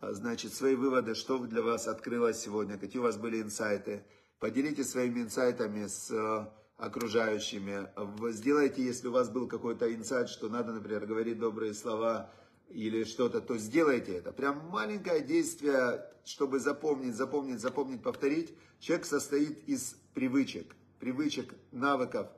А, 0.00 0.12
значит, 0.12 0.54
свои 0.54 0.76
выводы, 0.76 1.14
что 1.14 1.38
для 1.38 1.62
вас 1.62 1.88
открылось 1.88 2.38
сегодня, 2.38 2.78
какие 2.78 3.00
у 3.00 3.04
вас 3.04 3.16
были 3.16 3.42
инсайты. 3.42 4.04
Поделитесь 4.38 4.90
своими 4.90 5.22
инсайтами 5.22 5.86
с 5.86 6.10
э, 6.10 6.46
окружающими. 6.76 7.88
Сделайте, 8.32 8.84
если 8.84 9.08
у 9.08 9.12
вас 9.12 9.30
был 9.30 9.48
какой-то 9.48 9.92
инсайт, 9.92 10.28
что 10.28 10.48
надо, 10.48 10.72
например, 10.72 11.06
говорить 11.06 11.38
добрые 11.38 11.74
слова 11.74 12.30
или 12.68 13.04
что-то, 13.04 13.40
то 13.40 13.56
сделайте 13.58 14.12
это. 14.12 14.32
Прям 14.32 14.68
маленькое 14.68 15.20
действие, 15.22 16.04
чтобы 16.24 16.58
запомнить, 16.58 17.14
запомнить, 17.14 17.60
запомнить, 17.60 18.02
повторить. 18.02 18.54
Человек 18.80 19.06
состоит 19.06 19.66
из 19.68 19.96
привычек, 20.14 20.74
привычек, 20.98 21.54
навыков. 21.72 22.28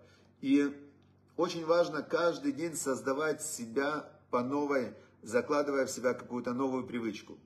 И 0.41 0.73
очень 1.37 1.65
важно 1.65 2.03
каждый 2.03 2.53
день 2.53 2.75
создавать 2.75 3.43
себя 3.43 4.11
по 4.31 4.43
новой, 4.43 4.95
закладывая 5.23 5.87
в 5.87 5.91
себя 5.91 6.15
какую-то 6.15 6.53
новую 6.53 6.87
привычку. 6.87 7.39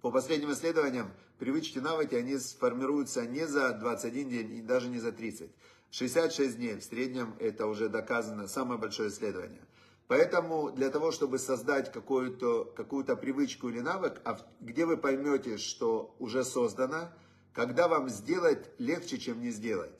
По 0.00 0.10
последним 0.10 0.52
исследованиям, 0.52 1.12
привычки, 1.38 1.78
навыки, 1.78 2.14
они 2.14 2.36
сформируются 2.38 3.24
не 3.24 3.46
за 3.46 3.72
21 3.72 4.28
день 4.28 4.52
и 4.56 4.62
даже 4.62 4.88
не 4.88 4.98
за 4.98 5.12
30. 5.12 5.50
66 5.90 6.56
дней 6.56 6.74
в 6.76 6.82
среднем 6.82 7.36
это 7.38 7.66
уже 7.66 7.88
доказано, 7.88 8.48
самое 8.48 8.80
большое 8.80 9.10
исследование. 9.10 9.60
Поэтому 10.12 10.70
для 10.70 10.90
того, 10.90 11.10
чтобы 11.10 11.38
создать 11.38 11.90
какую-то 11.90 12.66
какую 12.76 13.02
привычку 13.16 13.70
или 13.70 13.80
навык, 13.80 14.20
а 14.26 14.38
где 14.60 14.84
вы 14.84 14.98
поймете, 14.98 15.56
что 15.56 16.14
уже 16.18 16.44
создано, 16.44 17.08
когда 17.54 17.88
вам 17.88 18.10
сделать 18.10 18.68
легче, 18.76 19.16
чем 19.16 19.40
не 19.40 19.50
сделать. 19.50 19.98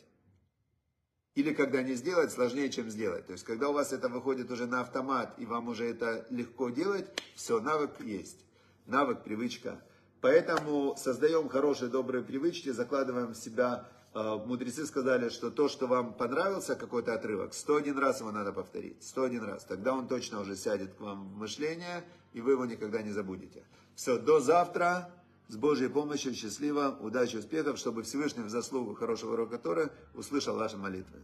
Или 1.35 1.55
когда 1.55 1.83
не 1.83 1.95
сделать, 1.95 2.31
сложнее, 2.31 2.69
чем 2.69 2.91
сделать. 2.91 3.25
То 3.25 3.33
есть, 3.33 3.45
когда 3.45 3.71
у 3.71 3.73
вас 3.73 3.95
это 3.95 4.11
выходит 4.11 4.51
уже 4.51 4.67
на 4.67 4.83
автомат, 4.83 5.35
и 5.39 5.47
вам 5.47 5.69
уже 5.69 5.89
это 5.89 6.27
легко 6.29 6.69
делать, 6.69 7.07
все, 7.35 7.59
навык 7.59 7.99
есть. 8.01 8.45
Навык, 8.85 9.25
привычка. 9.25 9.81
Поэтому 10.21 10.95
создаем 10.99 11.49
хорошие, 11.49 11.89
добрые 11.89 12.23
привычки, 12.23 12.69
закладываем 12.69 13.29
в 13.29 13.39
себя. 13.39 13.89
Э, 14.15 14.39
мудрецы 14.45 14.85
сказали, 14.87 15.31
что 15.31 15.51
то, 15.51 15.69
что 15.69 15.87
вам 15.87 16.13
понравился 16.13 16.77
какой-то 16.77 17.15
отрывок, 17.15 17.55
101 17.55 17.99
раз 17.99 18.21
его 18.21 18.31
надо 18.31 18.53
повторить. 18.53 19.03
101 19.03 19.45
раз. 19.45 19.65
Тогда 19.65 19.95
он 19.95 20.07
точно 20.07 20.41
уже 20.41 20.55
сядет 20.55 20.95
к 20.95 21.01
вам 21.01 21.29
в 21.31 21.37
мышление, 21.37 22.05
и 22.35 22.41
вы 22.41 22.53
его 22.53 22.67
никогда 22.67 23.01
не 23.03 23.11
забудете. 23.11 23.65
Все, 23.95 24.19
до 24.19 24.41
завтра. 24.41 25.11
С 25.49 25.57
Божьей 25.57 25.89
помощью, 25.89 26.35
счастливо, 26.35 26.97
удачи, 27.01 27.37
успехов, 27.37 27.77
чтобы 27.77 28.05
Всевышний 28.05 28.43
в 28.45 28.49
заслугу 28.49 28.95
хорошего 28.95 29.33
урока 29.33 29.59
Торы 29.59 29.91
услышал 30.15 30.57
ваши 30.57 30.79
молитвы. 30.79 31.21